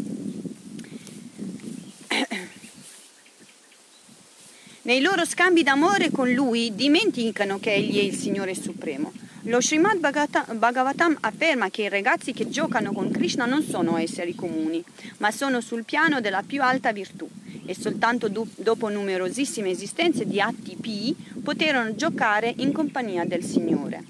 Nei 4.82 5.00
loro 5.00 5.24
scambi 5.24 5.62
d'amore 5.62 6.10
con 6.10 6.30
lui 6.30 6.74
dimenticano 6.74 7.58
che 7.58 7.72
egli 7.72 7.98
è 7.98 8.02
il 8.02 8.14
Signore 8.14 8.54
Supremo 8.54 9.23
lo 9.46 9.60
Srimad 9.60 9.98
Bhagavatam 9.98 11.18
afferma 11.20 11.68
che 11.68 11.82
i 11.82 11.88
ragazzi 11.90 12.32
che 12.32 12.48
giocano 12.48 12.92
con 12.92 13.10
Krishna 13.10 13.44
non 13.44 13.62
sono 13.62 13.98
esseri 13.98 14.34
comuni, 14.34 14.82
ma 15.18 15.30
sono 15.30 15.60
sul 15.60 15.84
piano 15.84 16.22
della 16.22 16.42
più 16.42 16.62
alta 16.62 16.92
virtù 16.92 17.28
e 17.66 17.74
soltanto 17.74 18.28
do- 18.28 18.46
dopo 18.54 18.88
numerosissime 18.88 19.68
esistenze 19.68 20.26
di 20.26 20.40
atti 20.40 20.76
pii 20.80 21.40
poterono 21.42 21.94
giocare 21.94 22.54
in 22.56 22.72
compagnia 22.72 23.26
del 23.26 23.44
Signore. 23.44 24.02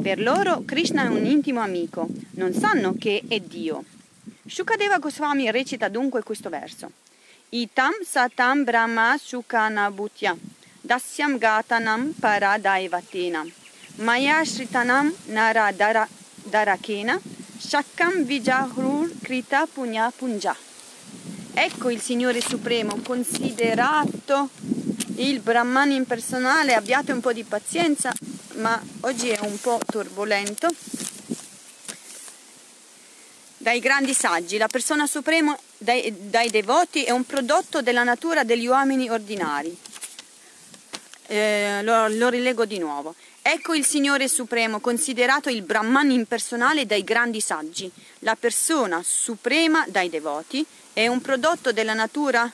Per 0.00 0.20
loro 0.20 0.62
Krishna 0.64 1.04
è 1.04 1.08
un 1.08 1.26
intimo 1.26 1.60
amico, 1.60 2.08
non 2.32 2.54
sanno 2.54 2.94
che 2.98 3.24
è 3.28 3.40
Dio. 3.40 3.84
Shukadeva 4.46 4.98
Goswami 4.98 5.50
recita 5.50 5.88
dunque 5.88 6.22
questo 6.22 6.48
verso. 6.48 6.92
Itam 7.50 7.92
satam 8.04 8.64
brahma 8.64 9.18
shukana 9.22 9.90
bhutya 9.90 10.34
dasyam 10.80 11.36
gatanam 11.36 12.14
paradaivatena 12.18 13.44
Maya 13.98 14.44
Shritanam 14.44 15.12
Nara 15.26 15.72
Dara, 15.72 16.06
Darakena 16.48 17.20
Shakkam 17.58 18.24
Vijahrur 18.24 19.10
Krita 19.20 19.66
Punya 19.66 20.12
Punja. 20.16 20.54
Ecco 21.52 21.90
il 21.90 22.00
Signore 22.00 22.40
Supremo, 22.40 23.00
considerato 23.02 24.50
il 25.16 25.40
Brahman 25.40 25.90
impersonale, 25.90 26.74
abbiate 26.74 27.10
un 27.10 27.18
po' 27.18 27.32
di 27.32 27.42
pazienza, 27.42 28.12
ma 28.58 28.80
oggi 29.00 29.30
è 29.30 29.38
un 29.40 29.58
po' 29.60 29.80
turbolento. 29.84 30.68
Dai 33.56 33.80
grandi 33.80 34.14
saggi, 34.14 34.58
la 34.58 34.68
persona 34.68 35.08
suprema 35.08 35.58
dai, 35.76 36.14
dai 36.30 36.50
devoti 36.50 37.02
è 37.02 37.10
un 37.10 37.26
prodotto 37.26 37.82
della 37.82 38.04
natura 38.04 38.44
degli 38.44 38.68
uomini 38.68 39.10
ordinari. 39.10 39.76
Eh, 41.30 41.82
lo, 41.82 42.08
lo 42.08 42.30
rilego 42.30 42.64
di 42.64 42.78
nuovo. 42.78 43.14
Ecco 43.42 43.74
il 43.74 43.84
Signore 43.84 44.28
Supremo, 44.28 44.80
considerato 44.80 45.50
il 45.50 45.60
Brahman 45.60 46.10
impersonale 46.10 46.86
dai 46.86 47.04
grandi 47.04 47.42
saggi, 47.42 47.90
la 48.20 48.34
persona 48.34 49.02
suprema 49.04 49.84
dai 49.88 50.08
devoti, 50.08 50.64
è 50.94 51.06
un 51.06 51.20
prodotto 51.20 51.70
della 51.70 51.92
natura, 51.92 52.50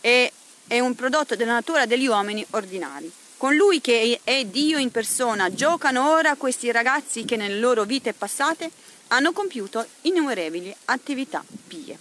è, 0.00 0.30
è 0.66 0.80
un 0.80 0.94
prodotto 0.96 1.36
della 1.36 1.52
natura 1.52 1.86
degli 1.86 2.08
uomini 2.08 2.44
ordinari. 2.50 3.10
Con 3.36 3.54
lui 3.54 3.80
che 3.80 4.20
è 4.24 4.44
Dio 4.44 4.78
in 4.78 4.90
persona 4.90 5.52
giocano 5.54 6.10
ora 6.10 6.34
questi 6.34 6.72
ragazzi 6.72 7.24
che 7.24 7.36
nelle 7.36 7.58
loro 7.58 7.84
vite 7.84 8.12
passate 8.14 8.68
hanno 9.08 9.32
compiuto 9.32 9.86
innumerevoli 10.02 10.74
attività 10.86 11.44
pie. 11.68 11.96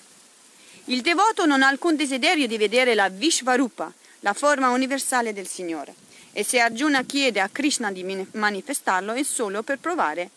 Il 0.86 1.02
devoto 1.02 1.46
non 1.46 1.62
ha 1.62 1.68
alcun 1.68 1.96
desiderio 1.96 2.48
di 2.48 2.58
vedere 2.58 2.96
la 2.96 3.10
Vishvarupa, 3.10 3.92
la 4.24 4.34
forma 4.34 4.70
universale 4.70 5.34
del 5.34 5.48
Signore 5.48 5.94
e 6.32 6.44
se 6.44 6.60
Arjuna 6.60 7.04
chiede 7.04 7.40
a 7.40 7.50
Krishna 7.52 7.92
di 7.92 8.28
manifestarlo 8.32 9.14
è 9.14 9.24
solo 9.24 9.62
per 9.62 9.80
provare 9.80 10.30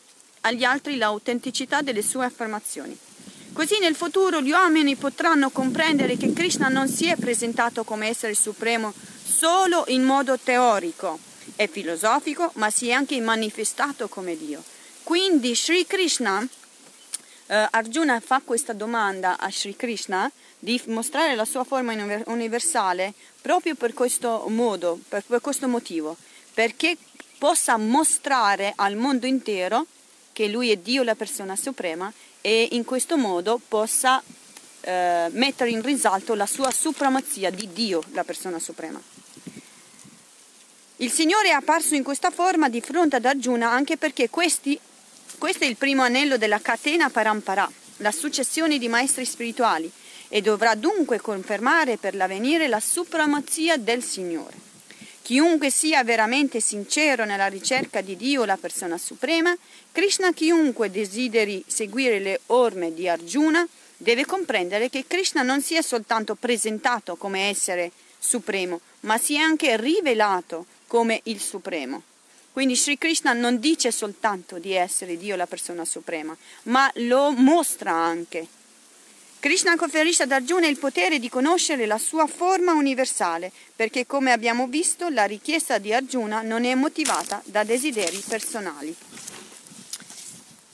agli 0.43 0.64
altri 0.64 0.97
l'autenticità 0.97 1.81
delle 1.81 2.02
sue 2.02 2.25
affermazioni. 2.25 2.97
Così 3.52 3.78
nel 3.81 3.95
futuro 3.95 4.43
gli 4.43 4.50
uomini 4.50 4.97
potranno 4.97 5.50
comprendere 5.50 6.16
che 6.16 6.33
Krishna 6.33 6.69
non 6.69 6.88
si 6.88 7.07
è 7.07 7.16
presentato 7.16 7.85
come 7.85 8.09
essere 8.09 8.35
supremo 8.35 8.93
solo 9.25 9.85
in 9.88 10.02
modo 10.02 10.38
teorico 10.38 11.19
e 11.57 11.66
filosofico, 11.66 12.50
ma 12.57 12.69
si 12.71 12.88
è 12.88 12.93
anche 12.93 13.19
manifestato 13.21 14.09
come 14.09 14.37
Dio. 14.37 14.62
Quindi 15.02 15.55
Sri 15.57 15.87
Krishna, 15.87 16.47
eh, 17.46 17.68
Arjuna 17.70 18.20
fa 18.20 18.40
questa 18.44 18.72
domanda 18.72 19.38
a 19.38 19.50
Sri 19.50 19.76
Krishna 19.76 20.30
di 20.58 20.80
mostrare 20.86 21.34
la 21.34 21.44
sua 21.44 21.64
forma 21.64 21.92
universale 22.26 23.14
proprio 23.40 23.74
per 23.74 23.94
questo 23.94 24.46
modo, 24.48 24.98
per, 25.08 25.22
per 25.26 25.40
questo 25.40 25.68
motivo, 25.68 26.16
perché 26.54 26.96
possa 27.38 27.76
mostrare 27.76 28.72
al 28.76 28.96
mondo 28.96 29.26
intero 29.26 29.86
che 30.32 30.48
lui 30.48 30.70
è 30.70 30.76
Dio, 30.76 31.02
la 31.02 31.14
persona 31.14 31.56
suprema, 31.56 32.12
e 32.40 32.68
in 32.72 32.84
questo 32.84 33.16
modo 33.16 33.60
possa 33.66 34.22
eh, 34.80 35.28
mettere 35.30 35.70
in 35.70 35.82
risalto 35.82 36.34
la 36.34 36.46
sua 36.46 36.70
supremazia 36.70 37.50
di 37.50 37.68
Dio, 37.72 38.02
la 38.12 38.24
persona 38.24 38.58
suprema. 38.58 39.00
Il 40.98 41.10
Signore 41.10 41.48
è 41.48 41.52
apparso 41.52 41.94
in 41.94 42.02
questa 42.02 42.30
forma 42.30 42.68
di 42.68 42.80
fronte 42.80 43.16
ad 43.16 43.24
Arjuna 43.24 43.70
anche 43.70 43.96
perché 43.96 44.30
questi, 44.30 44.78
questo 45.38 45.64
è 45.64 45.66
il 45.66 45.76
primo 45.76 46.02
anello 46.02 46.37
della 46.37 46.61
catena 46.61 47.11
parampara, 47.11 47.71
la 47.99 48.12
successione 48.12 48.78
di 48.78 48.88
maestri 48.88 49.25
spirituali 49.25 49.90
e 50.28 50.40
dovrà 50.40 50.75
dunque 50.75 51.21
confermare 51.21 51.97
per 51.97 52.14
l'avvenire 52.14 52.69
la 52.69 52.81
supremazia 52.81 53.76
del 53.76 54.02
Signore. 54.02 54.64
Chiunque 55.23 55.71
sia 55.71 56.05
veramente 56.05 56.61
sincero 56.61 57.25
nella 57.25 57.49
ricerca 57.49 58.00
di 58.00 58.16
Dio, 58.16 58.45
la 58.45 58.57
persona 58.57 58.97
suprema, 58.97 59.57
Krishna 59.90 60.33
chiunque 60.33 60.90
desideri 60.90 61.64
seguire 61.66 62.21
le 62.21 62.40
orme 62.47 62.95
di 62.95 63.09
Arjuna, 63.09 63.66
deve 63.97 64.25
comprendere 64.25 64.88
che 64.88 65.05
Krishna 65.07 65.43
non 65.43 65.62
si 65.62 65.75
è 65.75 65.83
soltanto 65.83 66.35
presentato 66.35 67.16
come 67.16 67.49
essere 67.49 67.90
supremo, 68.19 68.81
ma 69.00 69.19
si 69.19 69.35
è 69.35 69.38
anche 69.38 69.76
rivelato 69.76 70.66
come 70.87 71.21
il 71.25 71.40
supremo. 71.40 72.02
Quindi 72.56 72.75
Sri 72.75 72.96
Krishna 72.96 73.34
non 73.34 73.60
dice 73.60 73.90
soltanto 73.90 74.58
di 74.58 74.72
essere 74.72 75.18
Dio 75.18 75.36
la 75.36 75.46
persona 75.46 75.84
suprema, 75.84 76.34
ma 76.62 76.90
lo 76.94 77.30
mostra 77.30 77.92
anche 77.92 78.46
Krishna 79.38 79.76
conferisce 79.76 80.22
ad 80.22 80.32
Arjuna 80.32 80.66
il 80.66 80.78
potere 80.78 81.18
di 81.18 81.28
conoscere 81.28 81.84
la 81.84 81.98
sua 81.98 82.26
forma 82.26 82.72
universale, 82.72 83.52
perché 83.76 84.06
come 84.06 84.32
abbiamo 84.32 84.68
visto 84.68 85.10
la 85.10 85.25
richiesta 85.25 85.76
di 85.76 85.92
Arjuna 85.92 86.40
non 86.40 86.64
è 86.64 86.75
motivata 86.75 87.42
da 87.44 87.62
desideri 87.62 88.25
personali. 88.26 88.96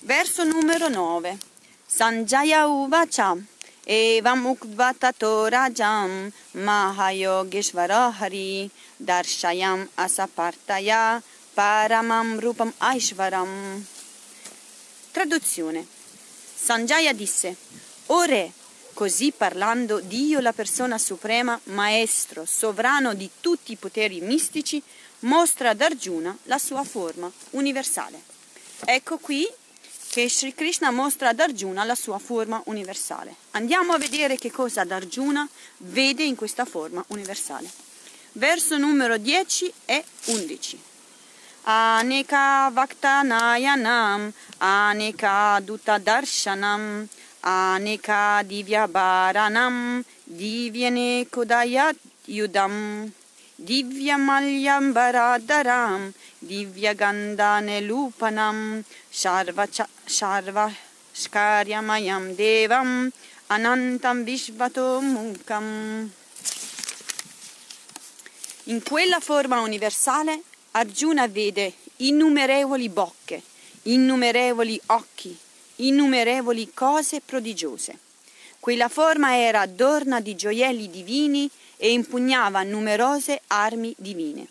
Verso 0.02 0.44
numero 0.44 0.88
9. 0.88 1.36
Sanjaya 1.84 2.64
Uvacha 2.68 3.36
Evam 3.82 4.46
Ukvatato 4.46 5.48
Rajam 5.48 6.30
Mahayogeshvara 6.52 8.14
Hari 8.20 8.70
Darshayam 8.96 9.88
Asapartaya 9.94 11.20
Paramam 11.54 12.38
Rupam 12.38 12.73
Aishvaram 12.78 13.85
Traduzione 15.11 15.87
Sanjaya 16.54 17.12
disse 17.12 17.54
O 18.06 18.23
re, 18.23 18.50
così 18.94 19.32
parlando 19.37 20.00
Dio 20.00 20.40
la 20.40 20.54
persona 20.54 20.97
suprema, 20.97 21.61
maestro, 21.64 22.47
sovrano 22.47 23.12
di 23.12 23.28
tutti 23.40 23.73
i 23.73 23.76
poteri 23.76 24.21
mistici, 24.21 24.82
mostra 25.21 25.71
ad 25.71 25.82
Arjuna 25.82 26.35
la 26.44 26.59
sua 26.59 26.85
forma 26.85 27.30
universale. 27.50 28.23
Ecco 28.87 29.18
qui 29.18 29.47
che 30.09 30.30
Sri 30.30 30.54
Krishna 30.54 30.90
mostra 30.90 31.28
ad 31.30 31.40
Arjuna 31.40 31.85
la 31.85 31.94
sua 31.94 32.18
forma 32.18 32.62
universale. 32.66 33.35
Andiamo 33.50 33.92
a 33.92 33.99
vedere 33.99 34.37
che 34.37 34.50
cosa 34.50 34.87
Arjuna 34.88 35.47
vede 35.78 36.23
in 36.23 36.35
questa 36.35 36.64
forma 36.64 37.04
universale. 37.09 37.71
Verso 38.32 38.78
numero 38.78 39.18
10 39.18 39.73
e 39.85 40.04
11. 40.26 40.90
Aneka 41.64 42.73
Vaktanayanam, 42.75 44.33
Aneka 44.61 45.61
Dutta 45.64 46.00
Darshanam, 46.00 47.09
Aneka 47.45 48.42
Divya 48.42 48.88
Bharanam, 48.88 50.04
Divyane 50.28 51.25
Kodayat 51.31 51.97
Yudam, 52.26 53.12
Divya 53.62 54.19
Malyambaradaram, 54.19 56.12
Divya 56.45 56.95
Gandane 56.97 57.87
Lupanam, 57.87 58.85
Sharva, 59.12 59.69
Sharva 60.04 60.69
Shkaryamayam 61.14 62.35
Devam, 62.35 63.12
Anantam 63.49 64.25
Vishvato 64.25 65.00
Mukam. 65.00 66.11
In 68.64 68.83
quella 68.83 69.21
forma 69.21 69.61
universale 69.61 70.42
Arjuna 70.74 71.28
vede 71.28 71.74
innumerevoli 71.96 72.88
bocche, 72.88 73.42
innumerevoli 73.82 74.80
occhi, 74.86 75.36
innumerevoli 75.76 76.70
cose 76.72 77.20
prodigiose. 77.20 77.98
Quella 78.58 78.88
forma 78.88 79.36
era 79.36 79.60
adorna 79.60 80.20
di 80.20 80.34
gioielli 80.34 80.88
divini 80.88 81.50
e 81.76 81.92
impugnava 81.92 82.62
numerose 82.62 83.42
armi 83.48 83.94
divine. 83.98 84.46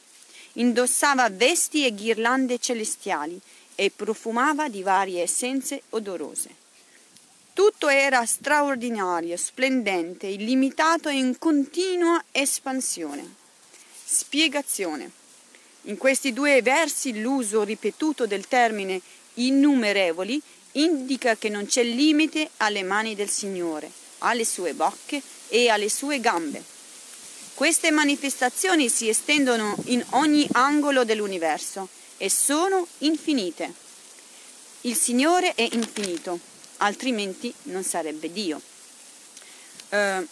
Indossava 0.53 1.27
vesti 1.29 1.85
e 1.85 1.95
ghirlande 1.95 2.59
celestiali 2.59 3.39
e 3.73 3.89
profumava 3.89 4.69
di 4.69 4.83
varie 4.83 5.23
essenze 5.23 5.81
odorose. 5.89 6.49
Tutto 7.53 7.87
era 7.87 8.23
straordinario, 8.25 9.35
splendente, 9.37 10.27
illimitato 10.27 11.09
e 11.09 11.17
in 11.17 11.39
continua 11.39 12.23
espansione. 12.31 13.35
Spiegazione. 14.03 15.19
In 15.85 15.97
questi 15.97 16.31
due 16.31 16.61
versi 16.61 17.19
l'uso 17.19 17.63
ripetuto 17.63 18.27
del 18.27 18.47
termine 18.47 19.01
innumerevoli 19.35 20.41
indica 20.73 21.35
che 21.35 21.49
non 21.49 21.65
c'è 21.65 21.83
limite 21.83 22.49
alle 22.57 22.83
mani 22.83 23.15
del 23.15 23.29
Signore, 23.29 23.89
alle 24.19 24.45
sue 24.45 24.73
bocche 24.73 25.21
e 25.47 25.69
alle 25.69 25.89
sue 25.89 26.19
gambe. 26.19 26.63
Queste 27.55 27.91
manifestazioni 27.91 28.89
si 28.89 29.09
estendono 29.09 29.75
in 29.85 30.03
ogni 30.11 30.47
angolo 30.53 31.03
dell'universo 31.03 31.89
e 32.17 32.29
sono 32.29 32.87
infinite. 32.99 33.73
Il 34.81 34.95
Signore 34.95 35.53
è 35.55 35.67
infinito, 35.71 36.39
altrimenti 36.77 37.53
non 37.63 37.83
sarebbe 37.83 38.31
Dio. 38.31 38.61
Uh, 39.89 40.25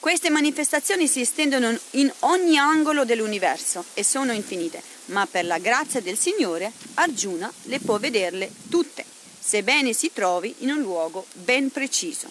queste 0.00 0.30
manifestazioni 0.30 1.08
si 1.08 1.20
estendono 1.20 1.76
in 1.92 2.12
ogni 2.20 2.56
angolo 2.56 3.04
dell'universo 3.04 3.84
e 3.94 4.04
sono 4.04 4.32
infinite, 4.32 4.80
ma 5.06 5.26
per 5.26 5.44
la 5.44 5.58
grazia 5.58 6.00
del 6.00 6.16
Signore 6.16 6.72
Arjuna 6.94 7.52
le 7.64 7.80
può 7.80 7.98
vederle 7.98 8.50
tutte, 8.70 9.04
sebbene 9.38 9.92
si 9.92 10.12
trovi 10.12 10.54
in 10.58 10.70
un 10.70 10.80
luogo 10.80 11.26
ben 11.32 11.70
preciso. 11.70 12.30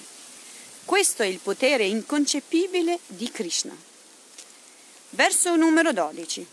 Questo 0.86 1.24
è 1.24 1.26
il 1.26 1.40
potere 1.40 1.84
inconcepibile 1.86 3.00
di 3.06 3.30
Krishna. 3.30 3.76
Verso 5.10 5.56
numero 5.58 5.92
12. 5.92 6.48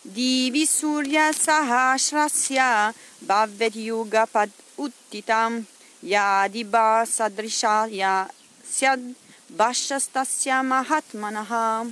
Divi 0.00 0.66
Surya 0.66 1.32
Sahasrasya 1.32 2.92
Bhavet 3.18 3.74
Yuga 3.76 4.26
Pad 4.26 4.50
Uttitam 4.76 5.64
Yadiba 6.00 7.06
Sadrishaya 7.08 8.28
Syad 8.68 9.14
Bhashastasya 9.48 10.62
Mahatmanaha 10.62 11.86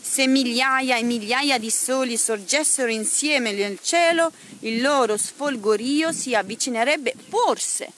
se 0.00 0.26
migliaia 0.26 0.96
e 0.96 1.02
migliaia 1.02 1.58
di 1.58 1.70
soli 1.70 2.16
sorgessero 2.16 2.90
insieme 2.90 3.52
nel 3.52 3.78
cielo, 3.80 4.32
il 4.60 4.80
loro 4.80 5.16
sfolgorio 5.16 6.10
si 6.12 6.34
avvicinerebbe 6.34 7.14
forse 7.28 7.92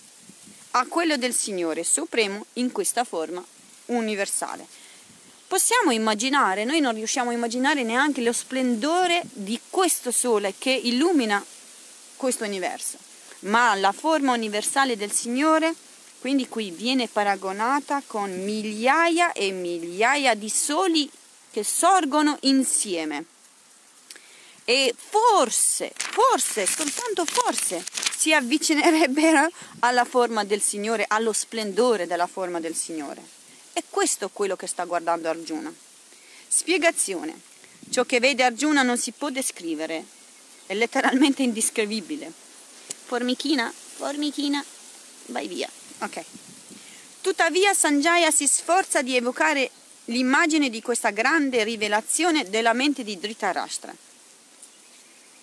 a 0.72 0.86
quello 0.86 1.16
del 1.16 1.34
Signore 1.34 1.84
Supremo 1.84 2.46
in 2.54 2.70
questa 2.72 3.04
forma 3.04 3.44
universale. 3.86 4.66
Possiamo 5.46 5.90
immaginare, 5.90 6.64
noi 6.64 6.80
non 6.80 6.94
riusciamo 6.94 7.30
a 7.30 7.34
immaginare 7.34 7.82
neanche 7.82 8.22
lo 8.22 8.32
splendore 8.32 9.22
di 9.32 9.58
questo 9.68 10.10
sole 10.10 10.54
che 10.58 10.70
illumina 10.70 11.44
questo 12.16 12.44
universo, 12.44 12.96
ma 13.40 13.74
la 13.74 13.92
forma 13.92 14.32
universale 14.32 14.96
del 14.96 15.12
Signore, 15.12 15.74
quindi 16.22 16.46
qui 16.46 16.70
viene 16.70 17.08
paragonata 17.08 18.00
con 18.06 18.30
migliaia 18.44 19.32
e 19.32 19.50
migliaia 19.50 20.34
di 20.34 20.48
soli 20.48 21.10
che 21.50 21.64
sorgono 21.64 22.38
insieme. 22.42 23.24
E 24.64 24.94
forse, 24.96 25.92
forse, 25.96 26.64
soltanto 26.64 27.24
forse, 27.24 27.84
si 28.16 28.32
avvicinerebbero 28.32 29.50
alla 29.80 30.04
forma 30.04 30.44
del 30.44 30.62
Signore, 30.62 31.06
allo 31.08 31.32
splendore 31.32 32.06
della 32.06 32.28
forma 32.28 32.60
del 32.60 32.76
Signore. 32.76 33.20
E 33.72 33.82
questo 33.90 34.26
è 34.26 34.30
quello 34.32 34.54
che 34.54 34.68
sta 34.68 34.84
guardando 34.84 35.28
Arjuna. 35.28 35.74
Spiegazione. 36.46 37.36
Ciò 37.90 38.04
che 38.04 38.20
vede 38.20 38.44
Arjuna 38.44 38.82
non 38.82 38.96
si 38.96 39.10
può 39.10 39.30
descrivere, 39.30 40.04
è 40.66 40.74
letteralmente 40.74 41.42
indescrivibile. 41.42 42.30
Formichina, 43.06 43.74
formichina, 43.74 44.64
vai 45.26 45.48
via. 45.48 45.68
Ok. 46.02 46.24
Tuttavia 47.20 47.72
Sanjaya 47.74 48.32
si 48.32 48.48
sforza 48.48 49.02
di 49.02 49.14
evocare 49.14 49.70
l'immagine 50.06 50.68
di 50.68 50.82
questa 50.82 51.10
grande 51.10 51.62
rivelazione 51.62 52.50
della 52.50 52.72
mente 52.72 53.04
di 53.04 53.16
Dhritarashtra. 53.16 53.94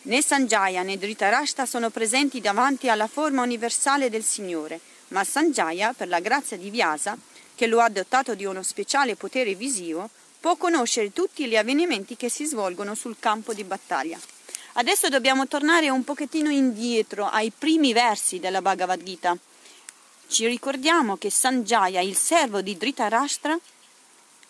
Né 0.02 0.22
Sanjaya 0.22 0.84
né 0.84 0.98
Dhritarashtra 0.98 1.66
sono 1.66 1.90
presenti 1.90 2.42
davanti 2.42 2.90
alla 2.90 3.08
forma 3.08 3.42
universale 3.42 4.10
del 4.10 4.24
Signore, 4.24 4.82
ma 5.10 5.24
Sanjaya, 5.24 5.94
per 5.94 6.10
la 6.10 6.20
grazia 6.20 6.58
di 6.58 6.70
Vyasa, 6.70 7.18
che 7.56 7.66
lo 7.66 7.80
ha 7.80 7.88
dotato 7.88 8.36
di 8.36 8.44
uno 8.44 8.62
speciale 8.62 9.16
potere 9.16 9.56
visivo, 9.56 10.10
può 10.42 10.58
conoscere 10.58 11.14
tutti 11.14 11.48
gli 11.48 11.56
avvenimenti 11.56 12.18
che 12.18 12.30
si 12.30 12.46
svolgono 12.46 12.96
sul 12.96 13.16
campo 13.18 13.54
di 13.54 13.64
battaglia. 13.64 14.20
Adesso 14.74 15.08
dobbiamo 15.08 15.48
tornare 15.48 15.90
un 15.90 16.04
pochettino 16.04 16.50
indietro 16.50 17.28
ai 17.28 17.52
primi 17.58 17.94
versi 17.94 18.40
della 18.40 18.62
Bhagavad 18.62 19.02
Gita. 19.02 19.38
Ci 20.30 20.46
ricordiamo 20.46 21.18
che 21.18 21.32
Sanjaya, 21.32 22.02
il 22.02 22.16
servo 22.16 22.62
di 22.62 22.78
Dhritarashtra, 22.78 23.58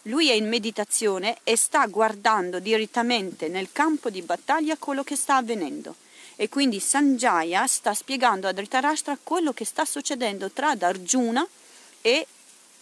lui 0.03 0.29
è 0.29 0.33
in 0.33 0.49
meditazione 0.49 1.37
e 1.45 1.55
sta 1.55 1.85
guardando 1.87 2.59
direttamente 2.59 3.47
nel 3.47 3.71
campo 3.71 4.09
di 4.09 4.21
battaglia 4.21 4.75
quello 4.77 5.05
che 5.05 5.15
sta 5.15 5.37
avvenendo. 5.37 5.95
E 6.35 6.49
quindi 6.49 6.81
Sanjaya 6.81 7.65
sta 7.65 7.93
spiegando 7.93 8.49
a 8.49 8.51
Dhritarashtra 8.51 9.19
quello 9.23 9.53
che 9.53 9.63
sta 9.63 9.85
succedendo 9.85 10.51
tra 10.51 10.75
Arjuna 10.77 11.47
e 12.01 12.27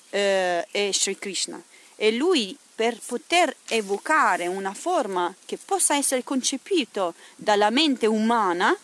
eh, 0.10 0.66
è 0.66 0.90
Sri 0.92 1.20
Krishna 1.20 1.62
e 1.96 2.12
lui 2.14 2.58
per 2.74 2.98
poter 3.06 3.56
evocare 3.68 4.48
una 4.48 4.74
forma 4.74 5.32
che 5.46 5.60
possa 5.64 5.96
essere 5.96 6.24
concepita 6.24 7.14
dalla 7.36 7.70
mente 7.70 8.08
umana, 8.08 8.76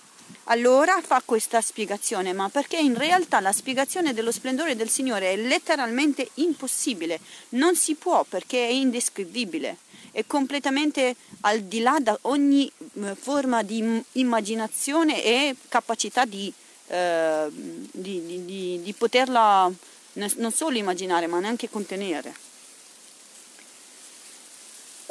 allora 0.45 0.99
fa 1.01 1.21
questa 1.23 1.61
spiegazione, 1.61 2.33
ma 2.33 2.49
perché 2.49 2.77
in 2.77 2.97
realtà 2.97 3.39
la 3.39 3.51
spiegazione 3.51 4.13
dello 4.13 4.31
splendore 4.31 4.75
del 4.75 4.89
Signore 4.89 5.33
è 5.33 5.35
letteralmente 5.37 6.29
impossibile, 6.35 7.19
non 7.49 7.75
si 7.75 7.95
può 7.95 8.25
perché 8.27 8.67
è 8.67 8.71
indescrivibile, 8.71 9.77
è 10.11 10.25
completamente 10.27 11.15
al 11.41 11.61
di 11.61 11.79
là 11.79 11.97
da 12.01 12.17
ogni 12.23 12.69
eh, 12.95 13.15
forma 13.15 13.63
di 13.63 14.03
immaginazione 14.13 15.23
e 15.23 15.55
capacità 15.69 16.25
di, 16.25 16.51
eh, 16.87 17.47
di, 17.49 18.45
di, 18.45 18.79
di 18.81 18.93
poterla 18.93 19.71
non 20.15 20.51
solo 20.51 20.77
immaginare 20.77 21.27
ma 21.27 21.39
neanche 21.39 21.69
contenere. 21.69 22.52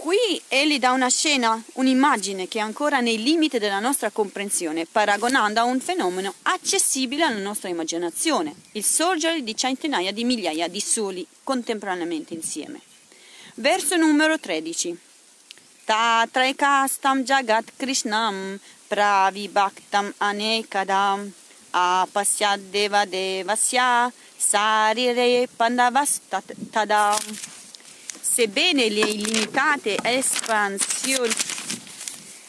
Qui 0.02 0.42
egli 0.48 0.80
dà 0.80 0.90
una 0.90 1.08
scena, 1.08 1.62
un'immagine 1.74 2.48
che 2.48 2.58
è 2.58 2.60
ancora 2.60 2.98
nei 2.98 3.22
limiti 3.22 3.60
della 3.60 3.78
nostra 3.78 4.10
comprensione, 4.10 4.84
paragonando 4.84 5.60
a 5.60 5.64
un 5.64 5.78
fenomeno 5.78 6.34
accessibile 6.42 7.22
alla 7.22 7.38
nostra 7.38 7.68
immaginazione, 7.68 8.52
il 8.72 8.82
sorgere 8.82 9.44
di 9.44 9.56
centinaia 9.56 10.10
di 10.10 10.24
migliaia 10.24 10.66
di 10.66 10.80
soli 10.80 11.24
contemporaneamente 11.44 12.34
insieme. 12.34 12.80
Verso 13.54 13.94
numero 13.94 14.40
13. 14.40 14.98
Tatraikastam 15.84 17.22
Jagat 17.22 17.70
Krishnam 17.76 18.58
Pravibhaktam 18.88 20.14
Anekadam 20.16 21.32
Apasyad 21.70 22.60
Deva 22.70 23.04
Devasya 23.04 24.12
Sarire 24.36 25.48
Pandavastada 25.54 27.16
sebbene 28.32 28.88
le 28.88 29.00
illimitate 29.00 29.98
espansioni, 30.02 31.30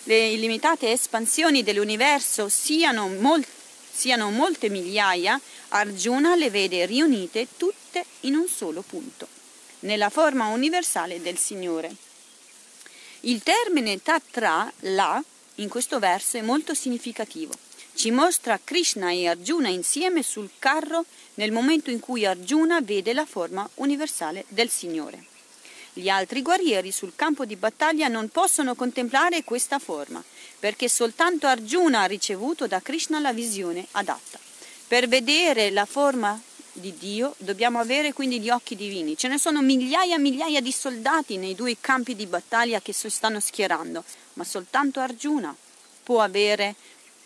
le 0.03 0.27
illimitate 0.29 0.93
espansioni 0.93 1.61
dell'universo 1.61 2.47
siano, 2.47 3.09
mol, 3.09 3.45
siano 3.91 4.29
molte 4.29 4.69
migliaia, 4.69 5.37
Arjuna 5.69 6.35
le 6.35 6.49
vede 6.49 6.85
riunite 6.85 7.47
tutte 7.57 8.05
in 8.21 8.35
un 8.35 8.47
solo 8.47 8.81
punto, 8.81 9.27
nella 9.79 10.09
forma 10.09 10.47
universale 10.47 11.21
del 11.21 11.37
Signore. 11.37 11.93
Il 13.21 13.43
termine 13.43 14.01
Tatra, 14.01 14.71
là, 14.81 15.21
in 15.55 15.67
questo 15.67 15.99
verso 15.99 16.37
è 16.37 16.41
molto 16.41 16.73
significativo. 16.73 17.51
Ci 17.93 18.09
mostra 18.09 18.57
Krishna 18.63 19.11
e 19.11 19.27
Arjuna 19.27 19.67
insieme 19.67 20.23
sul 20.23 20.49
carro 20.59 21.03
nel 21.33 21.51
momento 21.51 21.91
in 21.91 21.99
cui 21.99 22.25
Arjuna 22.25 22.79
vede 22.79 23.11
la 23.11 23.25
forma 23.25 23.69
universale 23.75 24.45
del 24.47 24.69
Signore. 24.69 25.31
Gli 25.95 26.09
altri 26.09 26.41
guerrieri 26.41 26.91
sul 26.91 27.13
campo 27.15 27.45
di 27.45 27.55
battaglia 27.55 28.07
non 28.07 28.29
possono 28.29 28.73
contemplare 28.73 29.43
questa 29.43 29.77
forma, 29.77 30.23
perché 30.59 30.89
soltanto 30.89 31.45
Arjuna 31.45 32.01
ha 32.01 32.05
ricevuto 32.05 32.65
da 32.65 32.81
Krishna 32.81 33.19
la 33.19 33.31
visione 33.31 33.85
adatta. 33.91 34.39
Per 34.87 35.07
vedere 35.07 35.69
la 35.69 35.85
forma 35.85 36.41
di 36.71 36.97
Dio 36.97 37.35
dobbiamo 37.37 37.79
avere 37.79 38.11
quindi 38.13 38.39
gli 38.39 38.49
occhi 38.49 38.75
divini. 38.75 39.15
Ce 39.15 39.27
ne 39.27 39.37
sono 39.37 39.61
migliaia 39.61 40.15
e 40.15 40.19
migliaia 40.19 40.61
di 40.61 40.71
soldati 40.71 41.37
nei 41.37 41.53
due 41.53 41.77
campi 41.79 42.15
di 42.15 42.25
battaglia 42.25 42.81
che 42.81 42.91
si 42.91 43.09
stanno 43.09 43.39
schierando, 43.39 44.03
ma 44.33 44.43
soltanto 44.43 44.99
Arjuna 44.99 45.55
può 46.01 46.21
avere 46.21 46.75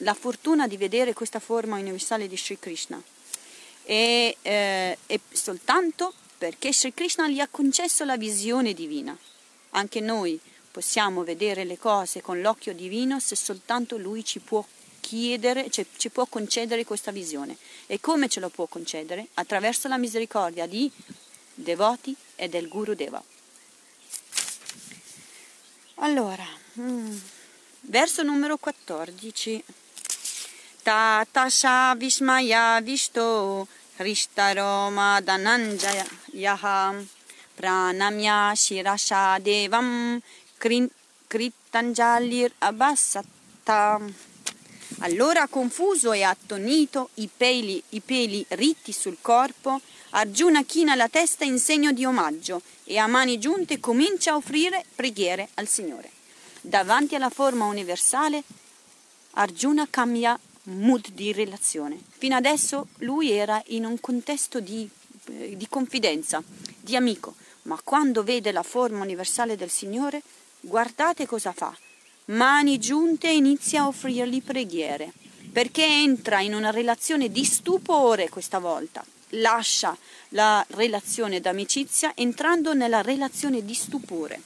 la 0.02 0.14
fortuna 0.14 0.68
di 0.68 0.76
vedere 0.76 1.14
questa 1.14 1.40
forma 1.40 1.78
universale 1.78 2.28
di 2.28 2.36
Sri 2.36 2.60
Krishna. 2.60 3.02
E, 3.84 4.36
eh, 4.42 4.98
e 5.08 5.20
soltanto 5.32 6.14
perché 6.38 6.72
Sri 6.72 6.94
Krishna 6.94 7.28
gli 7.28 7.40
ha 7.40 7.48
concesso 7.48 8.06
la 8.06 8.18
visione 8.18 8.74
divina. 8.74 9.18
Anche 9.72 10.00
noi 10.00 10.40
possiamo 10.72 11.24
vedere 11.24 11.64
le 11.64 11.78
cose 11.78 12.22
con 12.22 12.42
l'occhio 12.42 12.74
divino 12.74 13.20
se 13.20 13.36
soltanto 13.36 13.98
Lui 13.98 14.24
ci 14.24 14.40
può 14.40 14.64
chiedere, 15.00 15.70
cioè, 15.70 15.86
ci 15.98 16.10
può 16.10 16.26
concedere 16.26 16.84
questa 16.84 17.12
visione. 17.12 17.58
E 17.88 18.00
come 18.00 18.28
ce 18.28 18.40
lo 18.40 18.50
può 18.50 18.68
concedere? 18.68 19.28
Attraverso 19.36 19.88
la 19.88 19.98
misericordia 19.98 20.68
di 20.68 20.92
devoti 21.54 22.16
e 22.36 22.48
del 22.50 22.68
Guru 22.68 22.94
Deva. 22.94 23.24
Allora, 25.96 26.46
mm, 26.80 27.18
verso 27.82 28.22
numero 28.22 28.58
14. 28.58 29.64
Tatasha 30.84 31.96
Vishmaya 31.96 32.80
Vishto 32.82 33.68
Rishtaro 33.98 34.92
Dananjaya 35.24 36.06
Pranamya 37.56 38.54
Shirasha 38.54 39.40
Devam 39.40 40.22
Kritanjalir 41.28 42.52
Abbasatta. 42.60 44.00
Allora 45.00 45.48
confuso 45.48 46.12
e 46.14 46.24
attonito, 46.24 47.10
i 47.16 47.28
peli, 47.36 47.82
i 47.90 48.00
peli 48.02 48.46
ritti 48.50 48.92
sul 48.92 49.18
corpo, 49.22 49.82
Arjuna 50.12 50.64
china 50.64 50.96
la 50.96 51.10
testa 51.10 51.44
in 51.44 51.60
segno 51.60 51.92
di 51.92 52.06
omaggio 52.06 52.62
e 52.84 52.98
a 52.98 53.08
mani 53.08 53.40
giunte 53.40 53.80
comincia 53.80 54.32
a 54.34 54.36
offrire 54.36 54.86
preghiere 54.96 55.50
al 55.56 55.68
Signore. 55.68 56.12
Davanti 56.62 57.16
alla 57.16 57.30
forma 57.30 57.66
universale, 57.66 58.44
Arjuna 59.32 59.88
cambia 59.90 60.40
mood 60.68 61.10
di 61.12 61.32
relazione. 61.32 62.00
Fino 62.18 62.36
adesso 62.36 62.88
lui 63.00 63.32
era 63.32 63.62
in 63.68 63.86
un 63.86 64.00
contesto 64.00 64.60
di, 64.60 64.90
eh, 65.30 65.56
di 65.56 65.68
confidenza, 65.68 66.44
di 66.80 66.96
amico, 66.96 67.36
ma 67.64 67.80
quando 67.84 68.24
vede 68.24 68.52
la 68.52 68.64
forma 68.64 69.04
universale 69.04 69.56
del 69.56 69.70
Signore, 69.70 70.22
guardate 70.60 71.26
cosa 71.26 71.52
fa. 71.52 71.76
Mani 72.26 72.78
giunte 72.80 73.30
inizia 73.30 73.84
a 73.84 73.88
offrirgli 73.88 74.42
preghiere, 74.42 75.14
perché 75.52 75.86
entra 75.86 76.42
in 76.42 76.54
una 76.54 76.72
relazione 76.72 77.32
di 77.32 77.46
stupore 77.46 78.30
questa 78.30 78.60
volta. 78.60 79.06
Lascia 79.32 79.98
la 80.30 80.66
relazione 80.70 81.40
d'amicizia 81.40 82.14
entrando 82.16 82.74
nella 82.74 83.02
relazione 83.02 83.64
di 83.64 83.74
stupore. 83.74 84.42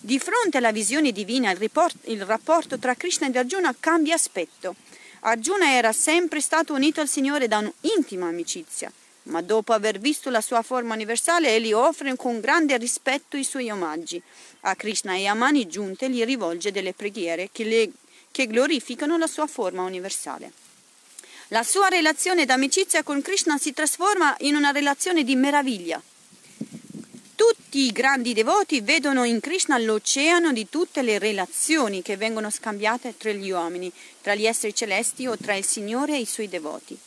Di 0.00 0.20
fronte 0.20 0.58
alla 0.58 0.70
visione 0.70 1.10
divina 1.10 1.50
il, 1.50 2.24
rapporto 2.24 2.78
tra 2.78 2.94
Krishna 2.94 3.28
e 3.28 3.38
Arjuna 3.38 3.74
cambia 3.78 4.14
aspetto 4.14 4.76
Arjuna 5.20 5.72
era 5.72 5.92
sempre 5.92 6.40
stato 6.40 6.74
unito 6.74 7.00
al 7.00 7.08
Signore 7.08 7.48
da 7.48 7.58
un'intima 7.58 8.28
amicizia, 8.28 8.92
ma 9.24 9.42
dopo 9.42 9.72
aver 9.72 9.98
visto 9.98 10.30
la 10.30 10.40
sua 10.40 10.62
forma 10.62 10.94
universale, 10.94 11.54
egli 11.54 11.72
offre 11.72 12.14
con 12.16 12.40
grande 12.40 12.76
rispetto 12.76 13.36
i 13.36 13.44
suoi 13.44 13.70
omaggi. 13.70 14.22
A 14.60 14.74
Krishna 14.74 15.14
e 15.14 15.26
a 15.26 15.34
mani 15.34 15.66
giunte 15.66 16.08
gli 16.10 16.22
rivolge 16.24 16.70
delle 16.70 16.92
preghiere 16.92 17.48
che, 17.50 17.64
le, 17.64 17.90
che 18.30 18.46
glorificano 18.46 19.16
la 19.16 19.26
sua 19.26 19.46
forma 19.46 19.82
universale. 19.82 20.52
La 21.48 21.62
sua 21.62 21.88
relazione 21.88 22.44
d'amicizia 22.44 23.02
con 23.02 23.22
Krishna 23.22 23.56
si 23.56 23.72
trasforma 23.72 24.34
in 24.40 24.56
una 24.56 24.70
relazione 24.70 25.22
di 25.22 25.36
meraviglia. 25.36 26.00
Tutti 27.36 27.80
i 27.84 27.92
grandi 27.92 28.32
devoti 28.32 28.80
vedono 28.80 29.24
in 29.24 29.40
Krishna 29.40 29.76
l'oceano 29.76 30.54
di 30.54 30.70
tutte 30.70 31.02
le 31.02 31.18
relazioni 31.18 32.00
che 32.00 32.16
vengono 32.16 32.48
scambiate 32.48 33.18
tra 33.18 33.30
gli 33.30 33.50
uomini, 33.50 33.92
tra 34.22 34.34
gli 34.34 34.46
esseri 34.46 34.74
celesti 34.74 35.26
o 35.26 35.36
tra 35.36 35.54
il 35.54 35.66
Signore 35.66 36.14
e 36.14 36.20
i 36.20 36.24
suoi 36.24 36.48
devoti. 36.48 36.98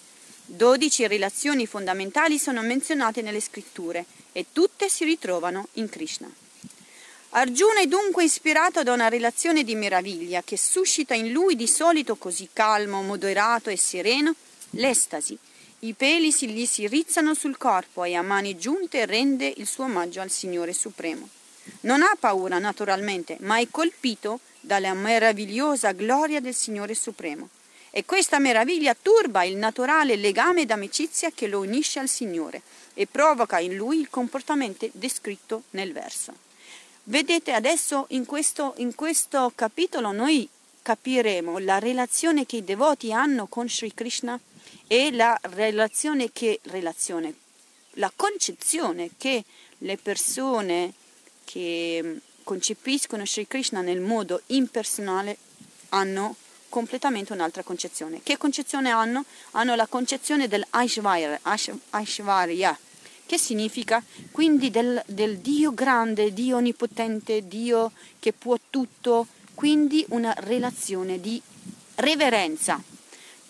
Dodici 0.45 1.07
relazioni 1.07 1.65
fondamentali 1.65 2.37
sono 2.37 2.61
menzionate 2.61 3.23
nelle 3.23 3.39
scritture 3.39 4.05
e 4.31 4.45
tutte 4.53 4.87
si 4.87 5.03
ritrovano 5.03 5.69
in 5.73 5.89
Krishna. 5.89 6.31
Arjuna 7.31 7.79
è 7.79 7.87
dunque 7.87 8.23
ispirato 8.23 8.83
da 8.83 8.93
una 8.93 9.09
relazione 9.09 9.63
di 9.63 9.73
meraviglia 9.73 10.43
che 10.43 10.57
suscita 10.57 11.15
in 11.15 11.31
lui 11.31 11.55
di 11.55 11.67
solito 11.67 12.17
così 12.17 12.49
calmo, 12.53 13.01
moderato 13.01 13.71
e 13.71 13.77
sereno 13.77 14.35
l'estasi 14.71 15.35
i 15.83 15.93
peli 15.93 16.33
si 16.33 16.49
gli 16.49 16.65
si 16.65 16.87
rizzano 16.87 17.33
sul 17.33 17.57
corpo 17.57 18.03
e 18.03 18.13
a 18.13 18.21
mani 18.21 18.57
giunte 18.57 19.05
rende 19.05 19.53
il 19.57 19.65
suo 19.65 19.85
omaggio 19.85 20.19
al 20.19 20.29
Signore 20.29 20.73
Supremo. 20.73 21.29
Non 21.81 22.01
ha 22.01 22.17
paura, 22.19 22.59
naturalmente, 22.59 23.37
ma 23.41 23.59
è 23.59 23.67
colpito 23.71 24.41
dalla 24.59 24.93
meravigliosa 24.93 25.93
gloria 25.93 26.41
del 26.41 26.53
Signore 26.53 26.95
Supremo. 26.95 27.47
E 27.91 28.03
questa 28.03 28.39
meraviglia 28.39 28.93
turba 28.93 29.43
il 29.43 29.55
naturale 29.55 30.17
legame 30.17 30.65
d'amicizia 30.65 31.31
che 31.33 31.47
lo 31.47 31.61
unisce 31.61 31.99
al 31.99 32.09
Signore 32.09 32.61
e 32.93 33.07
provoca 33.07 33.59
in 33.59 33.75
lui 33.75 33.99
il 33.99 34.09
comportamento 34.09 34.87
descritto 34.91 35.63
nel 35.71 35.93
verso. 35.93 36.33
Vedete 37.03 37.53
adesso 37.53 38.05
in 38.09 38.25
questo, 38.25 38.73
in 38.77 38.93
questo 38.95 39.51
capitolo 39.55 40.11
noi 40.11 40.47
capiremo 40.81 41.57
la 41.59 41.79
relazione 41.79 42.45
che 42.45 42.57
i 42.57 42.63
devoti 42.63 43.13
hanno 43.13 43.47
con 43.47 43.69
Sri 43.69 43.93
Krishna 43.93 44.39
e 44.87 45.11
la 45.11 45.37
relazione 45.41 46.31
che, 46.31 46.59
relazione, 46.63 47.33
la 47.93 48.11
concezione 48.15 49.11
che 49.17 49.43
le 49.79 49.97
persone 49.97 50.93
che 51.45 52.01
mm, 52.03 52.17
concepiscono 52.43 53.25
Sri 53.25 53.47
Krishna 53.47 53.81
nel 53.81 53.99
modo 53.99 54.41
impersonale 54.47 55.37
hanno 55.89 56.35
completamente 56.69 57.33
un'altra 57.33 57.63
concezione. 57.63 58.21
Che 58.23 58.37
concezione 58.37 58.89
hanno? 58.89 59.25
Hanno 59.51 59.75
la 59.75 59.87
concezione 59.87 60.47
dell'Aishvarya, 60.47 61.39
Aishvarya 61.89 62.77
che 63.29 63.37
significa 63.37 64.03
quindi 64.31 64.71
del, 64.71 65.03
del 65.05 65.37
Dio 65.37 65.71
grande, 65.71 66.33
Dio 66.33 66.57
onnipotente, 66.57 67.47
Dio 67.47 67.91
che 68.17 68.33
può 68.33 68.57
tutto, 68.71 69.27
quindi 69.53 70.03
una 70.09 70.33
relazione 70.35 71.19
di 71.19 71.39
reverenza 71.95 72.81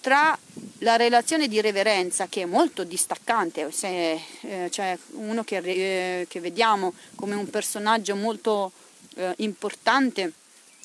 tra 0.02 0.38
la 0.80 0.96
relazione 0.96 1.48
di 1.48 1.60
reverenza 1.62 2.28
che 2.28 2.44
è 2.44 2.46
molto 2.46 2.84
distaccante, 2.84 3.72
se 3.72 4.22
eh, 4.42 4.70
cioè 4.72 4.98
uno 5.12 5.44
che, 5.44 5.58
eh, 5.58 6.26
che, 6.28 6.40
vediamo 6.40 6.94
come 7.16 7.36
un 7.36 7.50
personaggio 7.50 8.16
molto 8.16 8.72
eh, 9.16 9.34
importante 9.38 10.34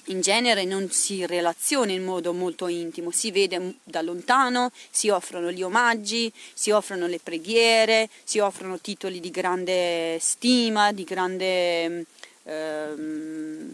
in 0.09 0.21
genere 0.21 0.65
non 0.65 0.91
si 0.91 1.25
relaziona 1.25 1.93
in 1.93 2.05
modo 2.05 2.33
molto 2.33 2.69
intimo, 2.69 3.11
si 3.11 3.31
vede 3.31 3.77
da 3.85 4.03
lontano, 4.03 4.71
si 4.91 5.09
offrono 5.09 5.51
gli 5.51 5.63
omaggi, 5.63 6.31
si 6.53 6.71
offrono 6.71 7.07
le 7.07 7.21
preghiere, 7.21 8.11
si 8.25 8.39
offrono 8.39 8.79
titoli 8.81 9.21
di 9.21 9.31
grande 9.31 10.19
stima, 10.21 10.93
di 10.93 11.05
grande 11.05 12.05
eh, 12.43 12.95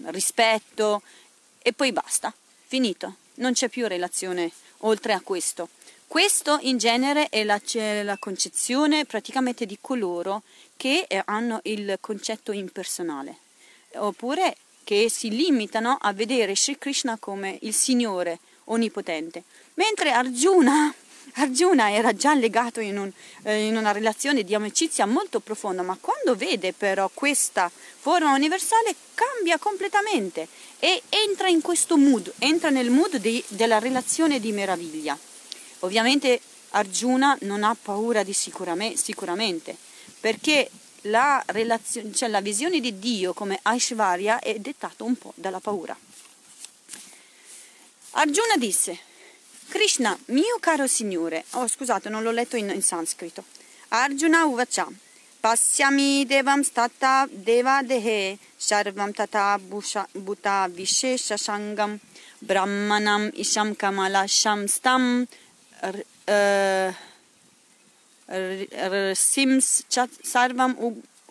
rispetto 0.05 1.03
e 1.63 1.73
poi 1.73 1.93
basta, 1.93 2.33
finito, 2.67 3.17
non 3.37 3.53
c'è 3.53 3.69
più 3.69 3.89
relazione 3.89 4.53
oltre 4.79 5.13
a 5.15 5.21
questo. 5.21 5.69
Questo 6.11 6.59
in 6.63 6.77
genere 6.77 7.29
è 7.29 7.45
la, 7.45 7.61
la 8.03 8.17
concezione 8.19 9.05
praticamente 9.05 9.65
di 9.65 9.79
coloro 9.81 10.43
che 10.77 11.05
eh, 11.07 11.23
hanno 11.27 11.61
il 11.63 11.99
concetto 12.01 12.51
impersonale, 12.51 13.37
oppure 13.93 14.57
che 14.83 15.09
si 15.09 15.31
limitano 15.31 15.97
a 16.01 16.13
vedere 16.13 16.57
Sri 16.57 16.77
Krishna 16.79 17.17
come 17.17 17.59
il 17.63 17.73
Signore 17.73 18.41
onnipotente, 18.65 19.45
mentre 19.75 20.11
Arjuna, 20.11 20.93
Arjuna 21.35 21.93
era 21.93 22.13
già 22.13 22.35
legato 22.35 22.81
in, 22.81 22.99
un, 22.99 23.13
eh, 23.45 23.67
in, 23.67 23.77
una 23.77 23.93
relazione 23.93 24.43
di 24.43 24.57
amicizia 24.57 25.07
molto 25.07 25.39
profonda, 25.39 25.83
ma 25.83 25.97
quando 26.01 26.35
vede 26.35 26.73
però 26.73 27.09
questa 27.15 27.71
forma 27.71 28.35
universale 28.35 28.97
cambia 29.15 29.59
completamente 29.59 30.49
e 30.81 31.03
entra 31.09 31.47
in 31.47 31.61
questo 31.61 31.97
mood, 31.97 32.33
entra 32.39 32.71
nel 32.71 32.91
mood 32.91 33.19
di, 33.19 33.41
della 33.47 33.79
relazione 33.79 34.41
di 34.41 34.51
meraviglia. 34.51 35.17
Ovviamente 35.81 36.41
Arjuna 36.71 37.37
non 37.43 37.65
ha 37.65 37.77
paura 37.81 38.23
di 38.23 38.33
sicuramente, 38.33 38.97
sicuramente 38.97 39.77
perché 40.21 40.71
la, 41.03 41.43
relazio- 41.47 42.11
cioè 42.13 42.29
la 42.29 42.41
visione 42.41 42.81
di 42.81 42.99
Dio 42.99 43.33
come 43.33 43.59
Aishvarya 43.63 44.39
è 44.39 44.59
dettata 44.59 45.05
un 45.05 45.17
po' 45.17 45.33
dalla 45.35 45.61
paura. 45.61 45.97
Arjuna 48.13 48.57
disse, 48.57 48.99
Krishna, 49.69 50.19
mio 50.27 50.59
caro 50.61 50.87
signore, 50.87 51.45
oh 51.53 51.67
scusate, 51.67 52.09
non 52.09 52.23
l'ho 52.23 52.33
letto 52.33 52.57
in, 52.57 52.69
in 52.71 52.83
sanscrito. 52.83 53.45
Arjuna 53.89 54.45
uvacha, 54.45 54.87
pasyami 55.41 56.27
devam 56.27 56.61
stata 56.61 57.27
deva 57.31 57.83
dehe 57.83 58.37
sarvam 58.57 59.13
tata 59.13 59.59
bhuta 59.59 60.69
vishesha 60.69 61.37
sangam 61.37 61.99
brahmanam 62.39 63.31
isham 63.35 63.75
kamala 63.75 64.27
shamstam 64.27 65.25
sims 69.15 69.85
sarvam 70.23 70.77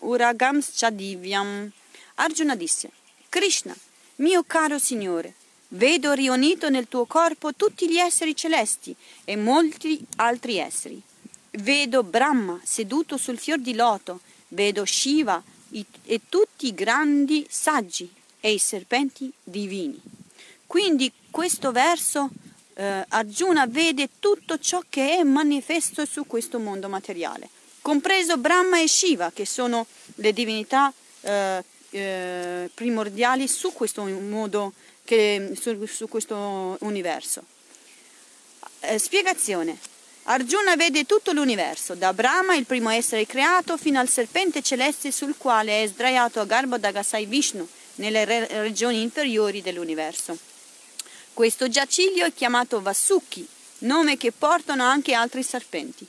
uragams 0.02 0.70
chadivyam. 0.76 1.70
Arjuna 2.16 2.56
disse, 2.56 2.90
Krishna, 3.28 3.74
mio 4.16 4.42
caro 4.42 4.78
Signore, 4.78 5.34
vedo 5.68 6.12
riunito 6.12 6.68
nel 6.68 6.88
tuo 6.88 7.06
corpo 7.06 7.54
tutti 7.54 7.88
gli 7.88 7.96
esseri 7.96 8.34
celesti 8.34 8.94
e 9.24 9.36
molti 9.36 10.04
altri 10.16 10.58
esseri. 10.58 11.00
Vedo 11.52 12.02
Brahma 12.02 12.60
seduto 12.62 13.16
sul 13.16 13.38
fior 13.38 13.58
di 13.58 13.74
loto, 13.74 14.20
vedo 14.48 14.84
Shiva 14.84 15.42
e 16.04 16.20
tutti 16.28 16.66
i 16.66 16.74
grandi 16.74 17.46
saggi 17.48 18.12
e 18.40 18.52
i 18.52 18.58
serpenti 18.58 19.32
divini. 19.42 20.00
Quindi 20.66 21.12
questo 21.30 21.72
verso 21.72 22.30
eh, 22.80 23.04
Arjuna 23.08 23.66
vede 23.66 24.08
tutto 24.18 24.58
ciò 24.58 24.82
che 24.88 25.18
è 25.18 25.22
manifesto 25.22 26.06
su 26.06 26.26
questo 26.26 26.58
mondo 26.58 26.88
materiale, 26.88 27.50
compreso 27.82 28.38
Brahma 28.38 28.80
e 28.80 28.88
Shiva, 28.88 29.30
che 29.34 29.44
sono 29.44 29.86
le 30.14 30.32
divinità 30.32 30.90
eh, 31.20 31.62
eh, 31.90 32.70
primordiali 32.72 33.46
su 33.48 33.74
questo 33.74 34.04
modo, 34.04 34.72
che, 35.04 35.52
su, 35.60 35.84
su 35.84 36.08
questo 36.08 36.78
universo. 36.80 37.42
Eh, 38.80 38.98
spiegazione. 38.98 39.78
Arjuna 40.24 40.74
vede 40.76 41.04
tutto 41.04 41.32
l'universo, 41.32 41.94
da 41.94 42.14
Brahma, 42.14 42.54
il 42.54 42.64
primo 42.64 42.88
essere 42.88 43.26
creato, 43.26 43.76
fino 43.76 43.98
al 43.98 44.08
serpente 44.08 44.62
celeste 44.62 45.12
sul 45.12 45.36
quale 45.36 45.82
è 45.82 45.86
sdraiato 45.86 46.40
a 46.40 46.46
Garbhodagasai 46.46 47.26
Vishnu, 47.26 47.68
nelle 47.96 48.24
re- 48.24 48.46
regioni 48.46 49.02
inferiori 49.02 49.60
dell'universo. 49.60 50.48
Questo 51.32 51.68
giaciglio 51.68 52.26
è 52.26 52.34
chiamato 52.34 52.82
Vasuki, 52.82 53.46
nome 53.78 54.16
che 54.16 54.30
portano 54.30 54.84
anche 54.84 55.14
altri 55.14 55.42
serpenti. 55.42 56.06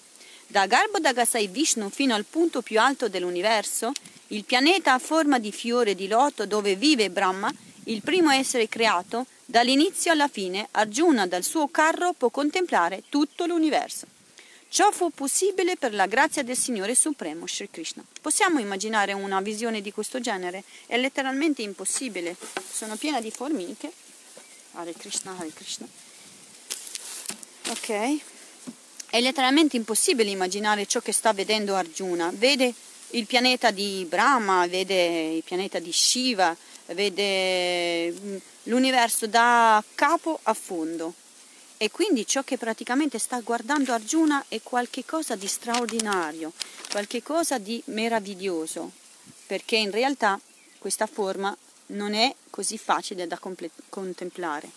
Da 0.47 0.65
Garbhodagasai 0.65 1.47
Vishnu 1.47 1.89
fino 1.89 2.13
al 2.13 2.25
punto 2.25 2.61
più 2.61 2.79
alto 2.79 3.07
dell'universo, 3.07 3.93
il 4.27 4.43
pianeta 4.43 4.93
a 4.93 4.99
forma 4.99 5.39
di 5.39 5.51
fiore 5.51 5.95
di 5.95 6.07
loto 6.07 6.45
dove 6.45 6.75
vive 6.75 7.09
Brahma, 7.09 7.53
il 7.85 8.01
primo 8.01 8.29
essere 8.31 8.67
creato, 8.67 9.25
dall'inizio 9.45 10.11
alla 10.11 10.27
fine 10.27 10.67
Arjuna 10.71 11.27
dal 11.27 11.43
suo 11.43 11.67
carro 11.69 12.13
può 12.13 12.29
contemplare 12.29 13.03
tutto 13.07 13.45
l'universo. 13.45 14.07
Ciò 14.67 14.91
fu 14.91 15.11
possibile 15.11 15.75
per 15.75 15.93
la 15.93 16.05
grazia 16.05 16.43
del 16.43 16.57
Signore 16.57 16.95
Supremo 16.95 17.45
Sri 17.45 17.69
Krishna. 17.69 18.03
Possiamo 18.21 18.59
immaginare 18.59 19.11
una 19.11 19.41
visione 19.41 19.81
di 19.81 19.91
questo 19.91 20.21
genere? 20.21 20.63
È 20.85 20.97
letteralmente 20.97 21.61
impossibile. 21.61 22.35
Sono 22.71 22.95
piena 22.95 23.19
di 23.19 23.31
formiche. 23.31 23.91
Hare 24.73 24.93
Krishna, 24.93 25.35
Hare 25.37 25.51
Krishna. 25.53 25.87
Ok? 27.69 28.21
È 29.09 29.19
letteralmente 29.19 29.75
impossibile 29.75 30.29
immaginare 30.29 30.85
ciò 30.85 30.99
che 31.01 31.11
sta 31.11 31.33
vedendo 31.33 31.75
Arjuna. 31.75 32.31
Vede 32.33 32.73
il 33.11 33.25
pianeta 33.25 33.71
di 33.71 34.05
Brahma, 34.07 34.65
vede 34.67 35.33
il 35.35 35.43
pianeta 35.43 35.79
di 35.79 35.91
Shiva, 35.91 36.55
vede 36.87 38.11
mm, 38.11 38.37
l'universo 38.63 39.27
da 39.27 39.83
capo 39.95 40.39
a 40.43 40.53
fondo. 40.53 41.13
E 41.77 41.89
quindi 41.89 42.27
ciò 42.27 42.43
che 42.43 42.57
praticamente 42.57 43.17
sta 43.17 43.39
guardando 43.39 43.91
Arjuna 43.91 44.45
è 44.47 44.61
qualcosa 44.61 45.35
di 45.35 45.47
straordinario, 45.47 46.53
qualcosa 46.89 47.57
di 47.57 47.81
meraviglioso, 47.85 48.91
perché 49.47 49.77
in 49.77 49.89
realtà 49.89 50.39
questa 50.77 51.07
forma 51.07 51.55
non 51.91 52.13
è 52.13 52.33
così 52.49 52.77
facile 52.77 53.27
da 53.27 53.37
contemplare. 53.89 54.69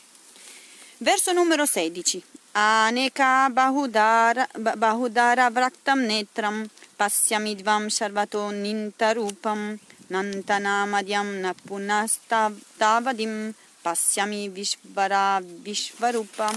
Verso 0.99 1.33
numero 1.33 1.67
16. 1.67 2.23
Aneka 2.53 3.51
bahudara, 3.51 4.49
bahudara 4.77 5.51
vraktam 5.51 6.05
netram 6.05 6.65
pasyamidvam 6.97 7.89
sarvato 7.89 8.51
nintarupam 8.51 9.77
nantanamadhyam 10.07 11.41
napunastavadim 11.41 13.53
pasyami 13.83 14.49
vishvara 14.51 15.41
vishvarupa. 15.43 16.53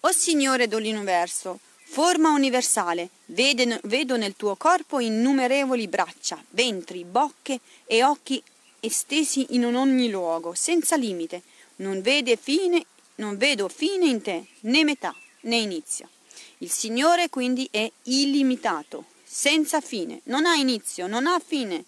O 0.00 0.12
Signore 0.12 0.68
dell'universo, 0.68 1.58
forma 1.84 2.28
universale, 2.30 3.08
vedo 3.24 4.16
nel 4.16 4.36
tuo 4.36 4.56
corpo 4.56 5.00
innumerevoli 5.00 5.88
braccia, 5.88 6.38
ventri, 6.50 7.04
bocche 7.04 7.60
e 7.86 8.04
occhi 8.04 8.42
estesi 8.80 9.46
in 9.50 9.64
ogni 9.64 10.10
luogo, 10.10 10.54
senza 10.54 10.96
limite. 10.96 11.42
Non, 11.76 12.02
fine, 12.40 12.86
non 13.16 13.36
vedo 13.36 13.68
fine 13.68 14.06
in 14.06 14.22
te, 14.22 14.46
né 14.60 14.84
metà, 14.84 15.14
né 15.42 15.56
inizio. 15.56 16.08
Il 16.58 16.70
Signore 16.70 17.28
quindi 17.28 17.68
è 17.70 17.90
illimitato, 18.04 19.04
senza 19.22 19.80
fine, 19.80 20.20
non 20.24 20.46
ha 20.46 20.54
inizio, 20.54 21.06
non 21.06 21.26
ha 21.26 21.38
fine, 21.44 21.84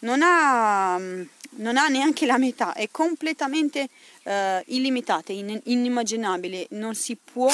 non 0.00 0.20
ha, 0.22 0.96
non 0.98 1.76
ha 1.76 1.88
neanche 1.88 2.26
la 2.26 2.38
metà, 2.38 2.74
è 2.74 2.88
completamente 2.90 3.88
uh, 4.22 4.30
illimitata, 4.66 5.32
in, 5.32 5.60
inimmaginabile, 5.64 6.68
non 6.70 6.94
si 6.94 7.16
può, 7.16 7.52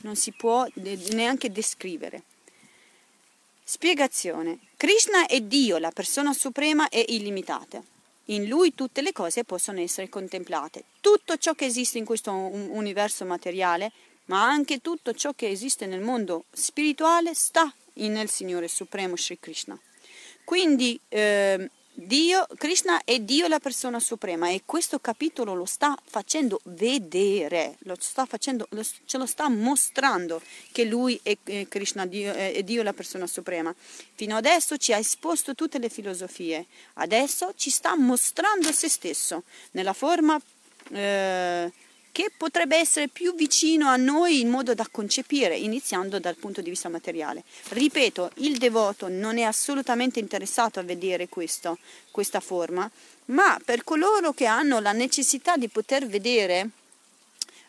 non 0.00 0.16
si 0.16 0.32
può 0.32 0.66
neanche 1.10 1.52
descrivere. 1.52 2.22
Spiegazione. 3.64 4.58
Krishna 4.76 5.26
è 5.26 5.40
Dio, 5.40 5.78
la 5.78 5.90
persona 5.90 6.32
suprema 6.32 6.88
è 6.88 7.04
illimitata. 7.08 7.82
In 8.26 8.46
lui 8.46 8.74
tutte 8.74 9.02
le 9.02 9.12
cose 9.12 9.44
possono 9.44 9.80
essere 9.80 10.08
contemplate. 10.08 10.84
Tutto 11.00 11.36
ciò 11.36 11.54
che 11.54 11.64
esiste 11.64 11.98
in 11.98 12.04
questo 12.04 12.32
universo 12.32 13.24
materiale, 13.24 13.92
ma 14.26 14.44
anche 14.44 14.78
tutto 14.78 15.12
ciò 15.12 15.32
che 15.34 15.48
esiste 15.48 15.86
nel 15.86 16.00
mondo 16.00 16.44
spirituale, 16.52 17.34
sta 17.34 17.72
nel 17.94 18.28
Signore 18.28 18.68
Supremo 18.68 19.16
Sri 19.16 19.38
Krishna. 19.38 19.78
Quindi 20.44 20.98
eh, 21.08 21.70
Dio, 21.94 22.46
Krishna 22.56 23.04
è 23.04 23.20
Dio 23.20 23.46
la 23.48 23.58
persona 23.58 24.00
suprema 24.00 24.48
e 24.48 24.62
questo 24.64 24.98
capitolo 24.98 25.54
lo 25.54 25.66
sta 25.66 25.94
facendo 26.02 26.58
vedere, 26.64 27.76
lo 27.80 27.96
sta 28.00 28.24
facendo, 28.24 28.66
lo, 28.70 28.82
ce 28.82 29.18
lo 29.18 29.26
sta 29.26 29.48
mostrando 29.50 30.40
che 30.72 30.84
lui 30.84 31.20
è, 31.22 31.36
è 31.44 31.68
Krishna, 31.68 32.06
Dio, 32.06 32.32
è 32.32 32.62
Dio 32.62 32.82
la 32.82 32.94
persona 32.94 33.26
suprema. 33.26 33.74
Fino 34.14 34.36
adesso 34.36 34.78
ci 34.78 34.94
ha 34.94 34.98
esposto 34.98 35.54
tutte 35.54 35.78
le 35.78 35.90
filosofie, 35.90 36.66
adesso 36.94 37.52
ci 37.56 37.68
sta 37.68 37.94
mostrando 37.94 38.72
se 38.72 38.88
stesso 38.88 39.42
nella 39.72 39.92
forma 39.92 40.40
eh, 40.92 41.70
che 42.12 42.30
potrebbe 42.36 42.76
essere 42.76 43.08
più 43.08 43.34
vicino 43.34 43.88
a 43.88 43.96
noi 43.96 44.40
in 44.40 44.48
modo 44.48 44.74
da 44.74 44.86
concepire, 44.90 45.56
iniziando 45.56 46.20
dal 46.20 46.36
punto 46.36 46.60
di 46.60 46.68
vista 46.68 46.90
materiale. 46.90 47.42
Ripeto, 47.70 48.32
il 48.36 48.58
devoto 48.58 49.08
non 49.08 49.38
è 49.38 49.42
assolutamente 49.42 50.20
interessato 50.20 50.78
a 50.78 50.82
vedere 50.82 51.28
questo, 51.28 51.78
questa 52.10 52.40
forma, 52.40 52.88
ma 53.26 53.58
per 53.64 53.82
coloro 53.82 54.32
che 54.32 54.44
hanno 54.44 54.78
la 54.78 54.92
necessità 54.92 55.56
di 55.56 55.68
poter 55.68 56.06
vedere 56.06 56.68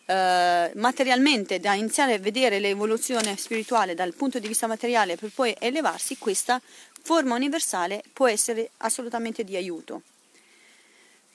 eh, 0.06 0.72
materialmente, 0.76 1.62
da 1.62 1.74
iniziare 1.74 2.16
a 2.16 2.20
vedere 2.20 2.60
l'evoluzione 2.60 3.38
spirituale 3.38 3.96
dal 3.96 4.14
punto 4.14 4.40
di 4.40 4.50
vista 4.50 4.68
materiale 4.68 5.16
per 5.16 5.32
poi 5.34 5.56
elevarsi, 5.58 6.18
questa 6.18 6.62
forma 7.02 7.36
universale 7.36 8.04
può 8.12 8.28
essere 8.28 8.72
assolutamente 8.78 9.46
di 9.46 9.56
aiuto. 9.56 10.02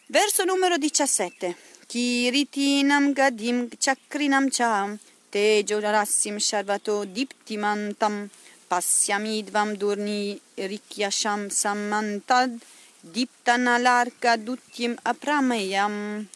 Verso 0.07 0.45
numero 0.45 0.77
17. 0.77 1.78
Kiritinam 1.89 3.15
gadim 3.15 3.71
chakrinam 3.81 4.51
cha 4.53 4.71
tejo 5.33 5.81
rassim 5.81 6.37
sharvato 6.39 7.07
diptimantam 7.07 8.29
pasyamidvam 8.69 9.75
durni 9.81 10.39
rikyasham 10.59 11.49
samantad 11.49 12.51
diptanalarka 13.15 14.37
dutyam 14.37 14.99
apramayam. 15.03 16.27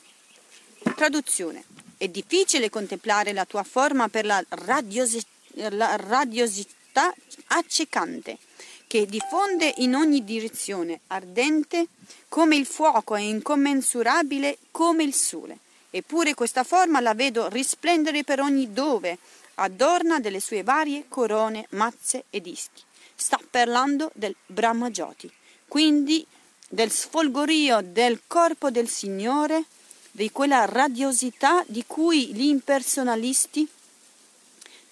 Traduzione. 0.96 1.62
È 1.98 2.08
difficile 2.08 2.70
contemplare 2.70 3.34
la 3.34 3.44
tua 3.44 3.62
forma 3.62 4.08
per 4.08 4.24
la, 4.24 4.42
radiosi- 4.48 5.26
la 5.68 5.96
radiosità 5.96 7.12
accecante 7.48 8.38
che 8.86 9.04
diffonde 9.04 9.70
in 9.78 9.94
ogni 9.94 10.24
direzione, 10.24 11.00
ardente 11.08 11.88
come 12.32 12.56
il 12.56 12.64
fuoco 12.64 13.14
e 13.14 13.28
incommensurabile 13.28 14.56
come 14.70 15.02
il 15.02 15.12
sole. 15.12 15.58
Eppure 15.90 16.32
questa 16.32 16.64
forma 16.64 16.98
la 17.00 17.12
vedo 17.12 17.50
risplendere 17.50 18.24
per 18.24 18.40
ogni 18.40 18.72
dove, 18.72 19.18
adorna 19.56 20.18
delle 20.18 20.40
sue 20.40 20.62
varie 20.62 21.04
corone, 21.08 21.66
mazze 21.72 22.24
e 22.30 22.40
dischi. 22.40 22.80
Sta 23.14 23.38
parlando 23.50 24.10
del 24.14 24.34
Brahmajoti, 24.46 25.30
quindi 25.68 26.26
del 26.70 26.90
sfolgorio 26.90 27.82
del 27.82 28.22
corpo 28.26 28.70
del 28.70 28.88
Signore 28.88 29.64
di 30.10 30.30
quella 30.30 30.64
radiosità 30.64 31.62
di 31.66 31.84
cui 31.86 32.32
gli 32.32 32.44
impersonalisti, 32.44 33.68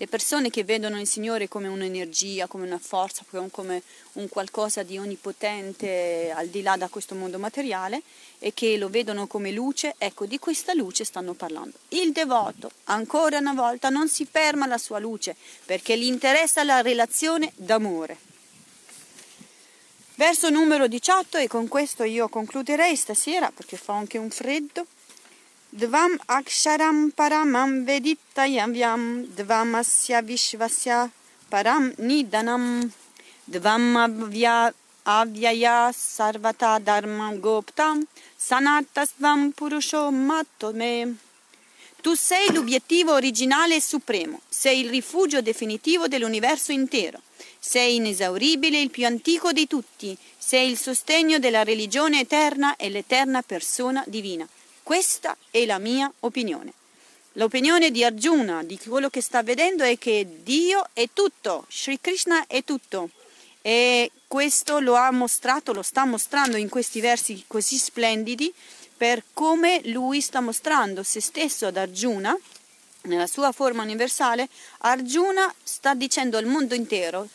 le 0.01 0.07
persone 0.07 0.49
che 0.49 0.65
vedono 0.65 0.99
il 0.99 1.07
Signore 1.07 1.47
come 1.47 1.69
un'energia, 1.69 2.47
come 2.47 2.65
una 2.65 2.79
forza, 2.79 3.23
come 3.51 3.83
un 4.13 4.29
qualcosa 4.31 4.83
di 4.83 4.97
onnipotente 4.97 6.33
al 6.35 6.47
di 6.47 6.63
là 6.63 6.79
da 6.79 6.89
questo 6.89 7.15
mondo 7.15 7.39
materiale 7.39 8.01
e 8.39 8.55
che 8.55 8.79
lo 8.79 8.89
vedono 8.89 9.27
come 9.27 9.51
luce, 9.51 9.97
ecco 9.99 10.25
di 10.25 10.39
questa 10.39 10.73
luce 10.73 11.05
stanno 11.05 11.35
parlando. 11.35 11.77
Il 11.89 12.13
devoto, 12.13 12.71
ancora 12.85 13.37
una 13.37 13.53
volta, 13.53 13.91
non 13.91 14.09
si 14.09 14.25
ferma 14.25 14.65
alla 14.65 14.79
sua 14.79 14.99
luce 14.99 15.37
perché 15.67 15.99
gli 15.99 16.07
interessa 16.07 16.65
la 16.65 16.81
relazione 16.81 17.53
d'amore. 17.57 18.17
Verso 20.15 20.49
numero 20.49 20.87
18 20.87 21.37
e 21.37 21.47
con 21.47 21.69
questo 21.69 22.05
io 22.05 22.31
concluderei 22.31 22.97
stasera 22.97 23.51
perché 23.51 23.77
fa 23.77 23.97
anche 23.97 24.17
un 24.17 24.31
freddo. 24.31 24.87
Dvam 25.73 26.19
aksharam 26.27 27.13
paramam 27.13 27.87
vedittayavyam 27.87 29.27
dvamasya 29.37 30.21
vishvasya 30.27 31.11
param 31.49 31.95
nidanam 31.97 32.91
dvam 33.47 33.97
avya 33.97 34.73
avyaya 35.07 35.93
sarvata 35.93 36.85
dharma 36.85 37.37
goptam 37.37 38.05
sanatasvam 38.37 39.53
purusho 39.53 40.11
matome. 40.11 41.15
Tu 42.03 42.17
sei 42.17 42.53
l'obiettivo 42.53 43.13
originale 43.13 43.77
e 43.77 43.81
supremo, 43.81 44.41
sei 44.49 44.81
il 44.81 44.91
rifugio 44.91 45.41
definitivo 45.41 46.09
dell'universo 46.09 46.73
intero, 46.73 47.21
sei 47.61 47.97
inesauribile, 47.97 48.81
il 48.81 48.91
più 48.91 49.07
antico 49.07 49.53
di 49.53 49.69
tutti, 49.69 50.19
sei 50.37 50.69
il 50.69 50.77
sostegno 50.77 51.39
della 51.39 51.63
religione 51.63 52.21
eterna 52.21 52.75
e 52.75 52.89
l'eterna 52.89 53.43
persona 53.43 54.03
divina. 54.09 54.49
Questa 54.91 55.37
è 55.53 55.67
la 55.67 55.79
mia 55.79 56.13
opinione. 56.19 56.73
L'opinione 57.35 57.93
di 57.93 58.03
Arjuna, 58.03 58.65
di 58.65 58.77
quello 58.77 59.09
che 59.09 59.21
sta 59.21 59.41
vedendo, 59.45 59.85
è 59.85 59.97
che 59.99 60.27
Dio 60.43 60.85
è 60.93 61.09
tutto, 61.13 61.65
Sri 61.71 62.01
Krishna 62.01 62.45
è 62.49 62.65
tutto. 62.65 63.11
E 63.63 64.11
questo 64.27 64.81
lo 64.81 64.97
ha 64.97 65.13
mostrato, 65.13 65.73
lo 65.73 65.83
sta 65.83 66.05
mostrando 66.07 66.57
in 66.57 66.69
questi 66.69 67.01
versi 67.01 67.45
così 67.47 67.79
splendidi, 67.79 68.53
per 68.97 69.23
come 69.33 69.81
lui 69.85 70.21
sta 70.21 70.41
mostrando 70.41 71.05
se 71.05 71.21
stesso 71.21 71.67
ad 71.67 71.77
Arjuna, 71.77 72.37
nella 73.03 73.29
sua 73.29 73.53
forma 73.53 73.85
universale, 73.85 74.49
Arjuna 74.79 75.55
sta 75.63 75.95
dicendo 75.95 76.37
al 76.37 76.47
mondo 76.47 76.75
intero, 76.75 77.29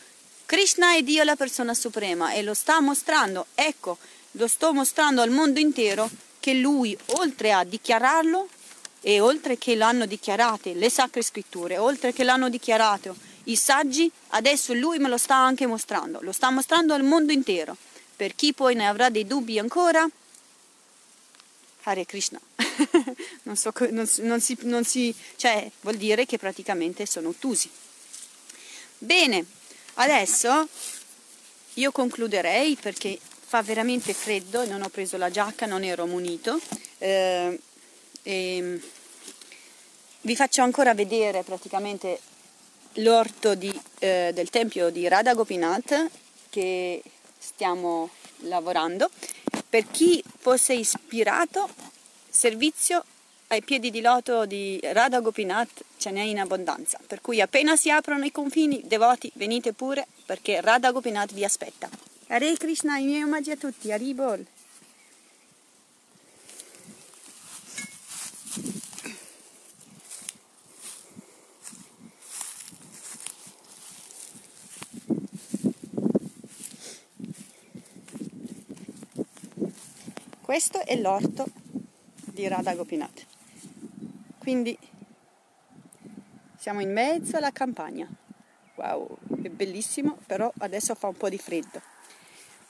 Krishna 0.44 0.94
è 0.94 1.02
Dio 1.02 1.24
la 1.24 1.36
persona 1.36 1.72
suprema 1.72 2.32
e 2.32 2.42
lo 2.42 2.52
sta 2.52 2.82
mostrando, 2.82 3.46
ecco, 3.54 3.96
lo 4.32 4.46
sto 4.46 4.74
mostrando 4.74 5.22
al 5.22 5.30
mondo 5.30 5.58
intero 5.58 6.10
che 6.46 6.54
lui, 6.54 6.96
oltre 7.06 7.50
a 7.50 7.64
dichiararlo, 7.64 8.48
e 9.00 9.18
oltre 9.18 9.58
che 9.58 9.74
l'hanno 9.74 10.06
dichiarato 10.06 10.70
le 10.72 10.88
sacre 10.88 11.20
scritture, 11.20 11.76
oltre 11.76 12.12
che 12.12 12.22
l'hanno 12.22 12.48
dichiarato 12.48 13.16
i 13.44 13.56
saggi, 13.56 14.08
adesso 14.28 14.72
lui 14.72 14.98
me 14.98 15.08
lo 15.08 15.16
sta 15.16 15.34
anche 15.34 15.66
mostrando, 15.66 16.20
lo 16.22 16.30
sta 16.30 16.50
mostrando 16.50 16.94
al 16.94 17.02
mondo 17.02 17.32
intero. 17.32 17.76
Per 18.14 18.36
chi 18.36 18.52
poi 18.52 18.76
ne 18.76 18.86
avrà 18.86 19.10
dei 19.10 19.26
dubbi 19.26 19.58
ancora, 19.58 20.08
Hare 21.82 22.06
Krishna. 22.06 22.40
non, 23.42 23.56
so, 23.56 23.72
non, 23.90 24.08
non, 24.18 24.40
si, 24.40 24.56
non 24.60 24.84
si, 24.84 25.12
cioè, 25.34 25.68
vuol 25.80 25.96
dire 25.96 26.26
che 26.26 26.38
praticamente 26.38 27.06
sono 27.06 27.30
ottusi. 27.30 27.68
Bene, 28.98 29.44
adesso 29.94 30.68
io 31.74 31.90
concluderei 31.90 32.76
perché 32.76 33.18
fa 33.48 33.62
veramente 33.62 34.12
freddo 34.12 34.66
non 34.66 34.82
ho 34.82 34.88
preso 34.88 35.16
la 35.16 35.30
giacca, 35.30 35.66
non 35.66 35.84
ero 35.84 36.04
munito. 36.06 36.58
Eh, 36.98 37.60
e 38.24 38.80
vi 40.22 40.34
faccio 40.34 40.62
ancora 40.62 40.94
vedere 40.94 41.44
praticamente 41.44 42.18
l'orto 42.94 43.54
di, 43.54 43.72
eh, 44.00 44.32
del 44.34 44.50
tempio 44.50 44.90
di 44.90 45.06
Radha 45.06 45.34
Gopinath 45.34 46.10
che 46.50 47.00
stiamo 47.38 48.10
lavorando. 48.38 49.08
Per 49.68 49.88
chi 49.92 50.20
fosse 50.38 50.74
ispirato, 50.74 51.68
servizio 52.28 53.04
ai 53.48 53.62
piedi 53.62 53.92
di 53.92 54.00
loto 54.00 54.44
di 54.44 54.80
Radha 54.82 55.20
Gopinath 55.20 55.84
ce 55.98 56.10
n'è 56.10 56.22
in 56.22 56.40
abbondanza. 56.40 56.98
Per 57.06 57.20
cui 57.20 57.40
appena 57.40 57.76
si 57.76 57.90
aprono 57.90 58.24
i 58.24 58.32
confini, 58.32 58.80
devoti, 58.84 59.30
venite 59.34 59.72
pure 59.72 60.04
perché 60.26 60.60
Radha 60.60 60.90
Gopinath 60.90 61.32
vi 61.32 61.44
aspetta. 61.44 61.88
Hare 62.28 62.56
Krishna, 62.56 62.98
i 62.98 63.04
miei 63.04 63.22
omaggi 63.22 63.52
a 63.52 63.56
tutti, 63.56 63.92
Haribol. 63.92 64.44
Questo 80.40 80.84
è 80.84 80.96
l'orto 80.96 81.46
di 82.24 82.48
Radha 82.48 82.74
Gopinath. 82.74 83.24
Quindi 84.38 84.76
siamo 86.58 86.80
in 86.80 86.92
mezzo 86.92 87.36
alla 87.36 87.52
campagna. 87.52 88.08
Wow, 88.74 89.16
è 89.42 89.48
bellissimo, 89.48 90.18
però 90.26 90.52
adesso 90.58 90.94
fa 90.96 91.06
un 91.06 91.16
po' 91.16 91.28
di 91.28 91.38
freddo. 91.38 91.94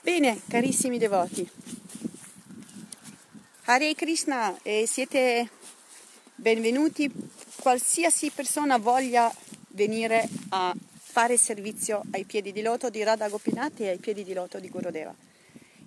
Bene, 0.07 0.39
carissimi 0.47 0.97
devoti, 0.97 1.45
Hare 3.65 3.93
Krishna, 3.93 4.57
e 4.63 4.85
siete 4.87 5.49
benvenuti. 6.33 7.11
Qualsiasi 7.59 8.31
persona 8.33 8.77
voglia 8.77 9.29
venire 9.71 10.25
a 10.47 10.73
fare 10.95 11.35
servizio 11.35 12.03
ai 12.11 12.23
piedi 12.23 12.53
di 12.53 12.61
loto 12.61 12.89
di 12.89 13.03
Radha 13.03 13.27
Gopinath 13.27 13.81
e 13.81 13.89
ai 13.89 13.97
piedi 13.97 14.23
di 14.23 14.31
loto 14.31 14.61
di 14.61 14.69
Gurudeva. 14.69 15.13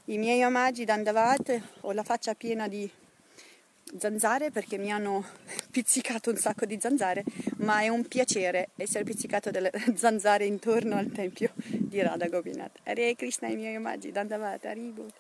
I 0.05 0.19
miei 0.19 0.45
omaggi 0.45 0.85
Dandavat, 0.85 1.59
ho 1.81 1.93
la 1.93 2.03
faccia 2.03 2.35
piena 2.35 2.69
di 2.69 2.89
zanzare 3.99 4.51
perché 4.51 4.77
mi 4.77 4.93
hanno 4.93 5.25
pizzicato 5.73 6.29
un 6.29 6.37
sacco 6.37 6.67
di 6.67 6.79
zanzare, 6.79 7.25
ma 7.57 7.81
è 7.81 7.89
un 7.89 8.07
piacere 8.07 8.69
essere 8.77 9.03
pizzicato 9.03 9.51
delle 9.51 9.73
zanzare 9.97 10.45
intorno 10.45 10.97
al 10.97 11.11
tempio 11.11 11.55
di 11.91 12.01
Radha 12.01 12.29
Gopinath. 12.29 12.79
Hare 12.85 13.17
Krishna 13.17 13.49
i 13.49 13.57
miei 13.57 13.75
omaggi, 13.75 14.13
Dandavata, 14.13 14.69
Haribol. 14.69 15.11